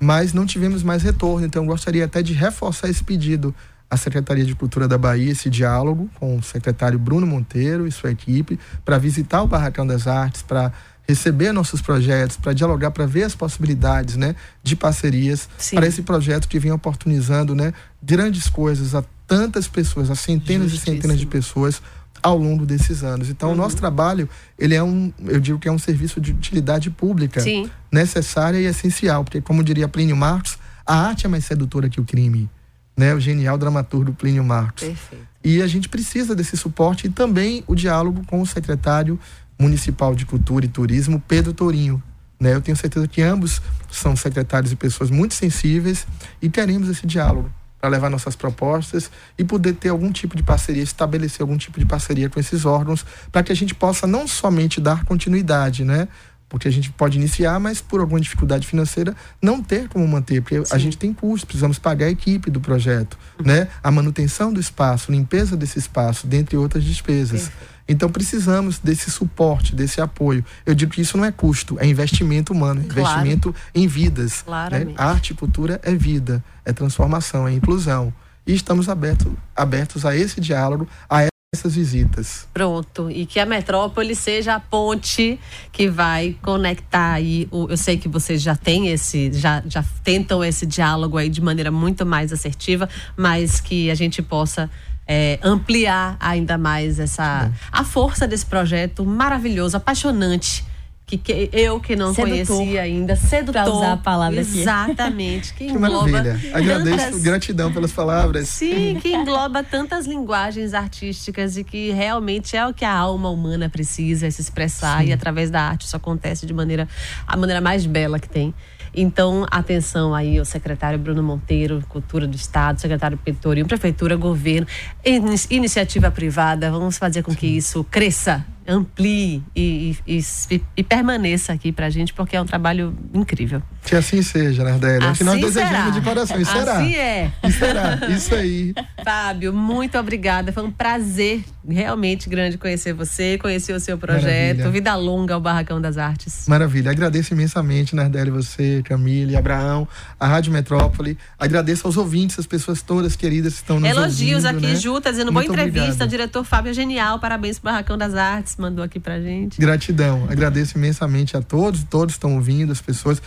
Mas 0.00 0.32
não 0.32 0.46
tivemos 0.46 0.82
mais 0.82 1.02
retorno, 1.02 1.46
então 1.46 1.62
eu 1.62 1.66
gostaria 1.66 2.06
até 2.06 2.22
de 2.22 2.32
reforçar 2.32 2.88
esse 2.88 3.04
pedido 3.04 3.54
à 3.90 3.96
Secretaria 3.96 4.44
de 4.44 4.54
Cultura 4.54 4.88
da 4.88 4.96
Bahia, 4.96 5.32
esse 5.32 5.50
diálogo 5.50 6.08
com 6.14 6.36
o 6.36 6.42
secretário 6.42 6.98
Bruno 6.98 7.26
Monteiro 7.26 7.86
e 7.86 7.92
sua 7.92 8.10
equipe, 8.10 8.58
para 8.84 8.96
visitar 8.96 9.42
o 9.42 9.46
Barracão 9.46 9.86
das 9.86 10.06
Artes, 10.06 10.42
para 10.42 10.72
receber 11.06 11.52
nossos 11.52 11.82
projetos, 11.82 12.36
para 12.36 12.52
dialogar, 12.52 12.92
para 12.92 13.04
ver 13.04 13.24
as 13.24 13.34
possibilidades 13.34 14.16
né, 14.16 14.34
de 14.62 14.76
parcerias 14.76 15.48
Sim. 15.58 15.76
para 15.76 15.86
esse 15.86 16.02
projeto 16.02 16.48
que 16.48 16.58
vem 16.58 16.70
oportunizando 16.70 17.54
né, 17.54 17.74
grandes 18.00 18.48
coisas 18.48 18.94
a 18.94 19.04
tantas 19.26 19.66
pessoas, 19.66 20.08
a 20.10 20.14
centenas 20.14 20.68
e 20.68 20.70
Justíssimo. 20.70 20.96
centenas 20.96 21.18
de 21.18 21.26
pessoas 21.26 21.82
ao 22.22 22.36
longo 22.36 22.66
desses 22.66 23.02
anos. 23.02 23.28
Então, 23.28 23.52
o 23.52 23.54
nosso 23.54 23.76
trabalho, 23.76 24.28
ele 24.58 24.74
é 24.74 24.82
um, 24.82 25.12
eu 25.26 25.40
digo 25.40 25.58
que 25.58 25.68
é 25.68 25.72
um 25.72 25.78
serviço 25.78 26.20
de 26.20 26.32
utilidade 26.32 26.90
pública 26.90 27.40
Sim. 27.40 27.70
necessária 27.90 28.58
e 28.58 28.64
essencial, 28.64 29.24
porque 29.24 29.40
como 29.40 29.62
diria 29.62 29.88
Plínio 29.88 30.16
Marcos, 30.16 30.58
a 30.86 30.94
arte 30.94 31.26
é 31.26 31.28
mais 31.28 31.44
sedutora 31.44 31.88
que 31.88 32.00
o 32.00 32.04
crime, 32.04 32.48
né? 32.96 33.14
O 33.14 33.20
genial 33.20 33.56
dramaturgo 33.56 34.12
Plínio 34.12 34.44
Marcos. 34.44 34.84
Perfeito. 34.84 35.24
E 35.42 35.62
a 35.62 35.66
gente 35.66 35.88
precisa 35.88 36.34
desse 36.34 36.56
suporte 36.56 37.06
e 37.06 37.10
também 37.10 37.64
o 37.66 37.74
diálogo 37.74 38.22
com 38.26 38.40
o 38.40 38.46
secretário 38.46 39.18
municipal 39.58 40.14
de 40.14 40.26
Cultura 40.26 40.64
e 40.64 40.68
Turismo, 40.68 41.22
Pedro 41.26 41.52
Tourinho. 41.52 42.02
Né? 42.38 42.54
Eu 42.54 42.60
tenho 42.60 42.76
certeza 42.76 43.06
que 43.06 43.22
ambos 43.22 43.60
são 43.90 44.16
secretários 44.16 44.72
e 44.72 44.76
pessoas 44.76 45.10
muito 45.10 45.34
sensíveis 45.34 46.06
e 46.40 46.48
teremos 46.48 46.88
esse 46.88 47.06
diálogo 47.06 47.50
para 47.80 47.88
levar 47.90 48.10
nossas 48.10 48.36
propostas 48.36 49.10
e 49.38 49.44
poder 49.44 49.74
ter 49.74 49.88
algum 49.88 50.12
tipo 50.12 50.36
de 50.36 50.42
parceria, 50.42 50.82
estabelecer 50.82 51.40
algum 51.40 51.56
tipo 51.56 51.78
de 51.78 51.86
parceria 51.86 52.28
com 52.28 52.38
esses 52.38 52.64
órgãos, 52.64 53.04
para 53.32 53.42
que 53.42 53.50
a 53.50 53.56
gente 53.56 53.74
possa 53.74 54.06
não 54.06 54.28
somente 54.28 54.80
dar 54.80 55.04
continuidade, 55.04 55.84
né? 55.84 56.06
Porque 56.48 56.66
a 56.66 56.70
gente 56.70 56.90
pode 56.90 57.16
iniciar, 57.16 57.60
mas 57.60 57.80
por 57.80 58.00
alguma 58.00 58.20
dificuldade 58.20 58.66
financeira 58.66 59.14
não 59.40 59.62
ter 59.62 59.88
como 59.88 60.06
manter, 60.06 60.42
porque 60.42 60.60
a 60.70 60.78
gente 60.78 60.98
tem 60.98 61.14
custos, 61.14 61.44
precisamos 61.44 61.78
pagar 61.78 62.06
a 62.06 62.10
equipe 62.10 62.50
do 62.50 62.60
projeto, 62.60 63.16
né? 63.42 63.68
A 63.82 63.90
manutenção 63.90 64.52
do 64.52 64.58
espaço, 64.58 65.12
limpeza 65.12 65.56
desse 65.56 65.78
espaço, 65.78 66.26
dentre 66.26 66.56
outras 66.56 66.82
despesas. 66.82 67.50
Então 67.90 68.08
precisamos 68.08 68.78
desse 68.78 69.10
suporte, 69.10 69.74
desse 69.74 70.00
apoio. 70.00 70.44
Eu 70.64 70.74
digo 70.76 70.92
que 70.92 71.00
isso 71.00 71.18
não 71.18 71.24
é 71.24 71.32
custo, 71.32 71.76
é 71.80 71.86
investimento 71.86 72.52
humano, 72.52 72.82
é 72.82 72.84
Claro. 72.84 73.00
investimento 73.00 73.54
em 73.74 73.88
vidas. 73.88 74.44
Né? 74.70 74.94
Arte 74.96 75.32
e 75.32 75.34
cultura 75.34 75.80
é 75.82 75.92
vida, 75.92 76.42
é 76.64 76.72
transformação, 76.72 77.48
é 77.48 77.52
inclusão. 77.52 78.14
E 78.46 78.54
estamos 78.54 78.88
aberto, 78.88 79.36
abertos 79.56 80.06
a 80.06 80.16
esse 80.16 80.40
diálogo, 80.40 80.86
a 81.08 81.26
essas 81.52 81.74
visitas. 81.74 82.46
Pronto. 82.54 83.10
E 83.10 83.26
que 83.26 83.40
a 83.40 83.44
metrópole 83.44 84.14
seja 84.14 84.54
a 84.54 84.60
ponte 84.60 85.38
que 85.72 85.90
vai 85.90 86.36
conectar 86.40 87.14
aí. 87.14 87.48
O, 87.50 87.66
eu 87.68 87.76
sei 87.76 87.98
que 87.98 88.08
vocês 88.08 88.40
já 88.40 88.54
têm 88.54 88.86
esse, 88.86 89.32
já, 89.32 89.60
já 89.66 89.84
tentam 90.04 90.44
esse 90.44 90.64
diálogo 90.64 91.18
aí 91.18 91.28
de 91.28 91.40
maneira 91.40 91.72
muito 91.72 92.06
mais 92.06 92.32
assertiva, 92.32 92.88
mas 93.16 93.60
que 93.60 93.90
a 93.90 93.96
gente 93.96 94.22
possa 94.22 94.70
é, 95.12 95.40
ampliar 95.42 96.16
ainda 96.20 96.56
mais 96.56 97.00
essa 97.00 97.50
a 97.72 97.82
força 97.82 98.28
desse 98.28 98.46
projeto 98.46 99.04
maravilhoso, 99.04 99.76
apaixonante. 99.76 100.64
Que, 101.10 101.18
que 101.18 101.50
eu 101.52 101.80
que 101.80 101.96
não 101.96 102.14
Sedutor. 102.14 102.46
conhecia 102.56 102.82
ainda, 102.82 103.16
sedutor. 103.16 103.62
Pra 103.64 103.72
usar 103.72 103.92
a 103.92 103.96
palavra 103.96 104.40
aqui. 104.40 104.60
Exatamente, 104.60 105.52
que 105.54 105.66
Que 105.66 105.72
engloba 105.72 106.08
maravilha. 106.08 106.56
Agradeço, 106.56 106.96
tantas- 106.98 107.22
gratidão 107.22 107.72
pelas 107.72 107.92
palavras. 107.92 108.48
Sim, 108.48 108.98
que 109.00 109.12
engloba 109.14 109.62
tantas 109.62 110.06
linguagens 110.06 110.74
artísticas 110.74 111.56
e 111.56 111.64
que 111.64 111.90
realmente 111.90 112.56
é 112.56 112.66
o 112.66 112.72
que 112.72 112.84
a 112.84 112.92
alma 112.94 113.28
humana 113.30 113.68
precisa 113.68 114.30
se 114.30 114.40
expressar 114.40 115.04
e 115.06 115.12
através 115.12 115.50
da 115.50 115.60
arte 115.62 115.86
isso 115.86 115.96
acontece 115.96 116.46
de 116.46 116.54
maneira 116.54 116.88
a 117.26 117.36
maneira 117.36 117.60
mais 117.60 117.84
bela 117.86 118.18
que 118.18 118.28
tem. 118.28 118.54
Então, 118.92 119.46
atenção 119.52 120.12
aí 120.12 120.36
ao 120.36 120.44
secretário 120.44 120.98
Bruno 120.98 121.22
Monteiro, 121.22 121.80
Cultura 121.88 122.26
do 122.26 122.34
Estado, 122.34 122.80
secretário 122.80 123.16
Peitorinho, 123.16 123.64
Prefeitura, 123.66 124.16
Governo, 124.16 124.66
ini- 125.04 125.36
iniciativa 125.48 126.10
privada, 126.10 126.72
vamos 126.72 126.98
fazer 126.98 127.22
com 127.22 127.32
que 127.32 127.46
isso 127.46 127.84
cresça, 127.84 128.44
amplie 128.70 129.42
e, 129.54 129.96
e- 130.06 130.20
e- 130.50 130.62
e 130.76 130.82
permaneça 130.84 131.52
aqui 131.52 131.72
pra 131.72 131.90
gente, 131.90 132.12
porque 132.14 132.36
é 132.36 132.40
um 132.40 132.46
trabalho 132.46 132.96
incrível. 133.12 133.62
Que 133.90 133.96
assim 133.96 134.22
seja, 134.22 134.62
Nardélia. 134.62 135.08
É 135.08 135.12
que 135.14 135.24
nós 135.24 135.34
Assim 135.34 135.46
desejamos 135.46 135.76
será. 135.76 135.90
de 135.90 136.00
coração. 136.00 136.40
E 136.40 136.44
será. 136.44 136.76
Assim 136.78 136.94
é. 136.94 137.32
E 137.42 137.50
será. 137.50 137.98
Isso 138.08 138.34
aí. 138.36 138.72
Fábio, 139.04 139.52
muito 139.52 139.98
obrigada. 139.98 140.52
Foi 140.52 140.62
um 140.62 140.70
prazer 140.70 141.42
realmente 141.68 142.28
grande 142.28 142.56
conhecer 142.56 142.92
você, 142.92 143.36
conhecer 143.36 143.72
o 143.72 143.80
seu 143.80 143.98
projeto. 143.98 144.58
Maravilha. 144.58 144.70
Vida 144.70 144.94
longa 144.94 145.34
ao 145.34 145.40
Barracão 145.40 145.80
das 145.80 145.98
Artes. 145.98 146.44
Maravilha. 146.46 146.92
Agradeço 146.92 147.34
imensamente, 147.34 147.96
Nardélia, 147.96 148.32
você, 148.32 148.80
Camille, 148.84 149.36
Abraão, 149.36 149.88
a 150.18 150.26
Rádio 150.26 150.52
Metrópole. 150.52 151.18
Agradeço 151.36 151.84
aos 151.86 151.96
ouvintes, 151.96 152.38
as 152.38 152.46
pessoas 152.46 152.82
todas 152.82 153.16
queridas 153.16 153.54
que 153.54 153.60
estão 153.60 153.80
nos 153.80 153.90
Elogios 153.90 154.44
ouvindo, 154.44 154.64
aqui, 154.64 154.72
né? 154.72 154.76
Ju, 154.76 155.00
tá 155.00 155.10
dizendo 155.10 155.32
boa 155.32 155.44
entrevista. 155.44 155.80
obrigado. 155.80 156.06
O 156.06 156.10
diretor 156.10 156.44
Fábio 156.44 156.70
é 156.70 156.74
genial. 156.74 157.18
Parabéns 157.18 157.58
pro 157.58 157.70
Barracão 157.72 157.98
das 157.98 158.14
Artes. 158.14 158.54
Mandou 158.56 158.84
aqui 158.84 159.00
pra 159.00 159.20
gente. 159.20 159.60
Gratidão. 159.60 160.28
Agradeço 160.30 160.78
imensamente 160.78 161.36
a 161.36 161.42
todos, 161.42 161.82
todos 161.82 162.14
estão 162.14 162.36
ouvindo, 162.36 162.70
as 162.70 162.80
pessoas. 162.80 163.20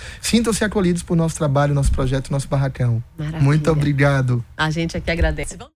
Sintam-se 0.53 0.65
acolhidos 0.65 1.03
por 1.03 1.15
nosso 1.15 1.35
trabalho, 1.35 1.73
nosso 1.73 1.91
projeto, 1.91 2.29
nosso 2.29 2.47
barracão. 2.47 3.03
Maravilha. 3.17 3.41
Muito 3.41 3.71
obrigado. 3.71 4.45
A 4.55 4.69
gente 4.69 4.95
aqui 4.95 5.09
agradece. 5.09 5.57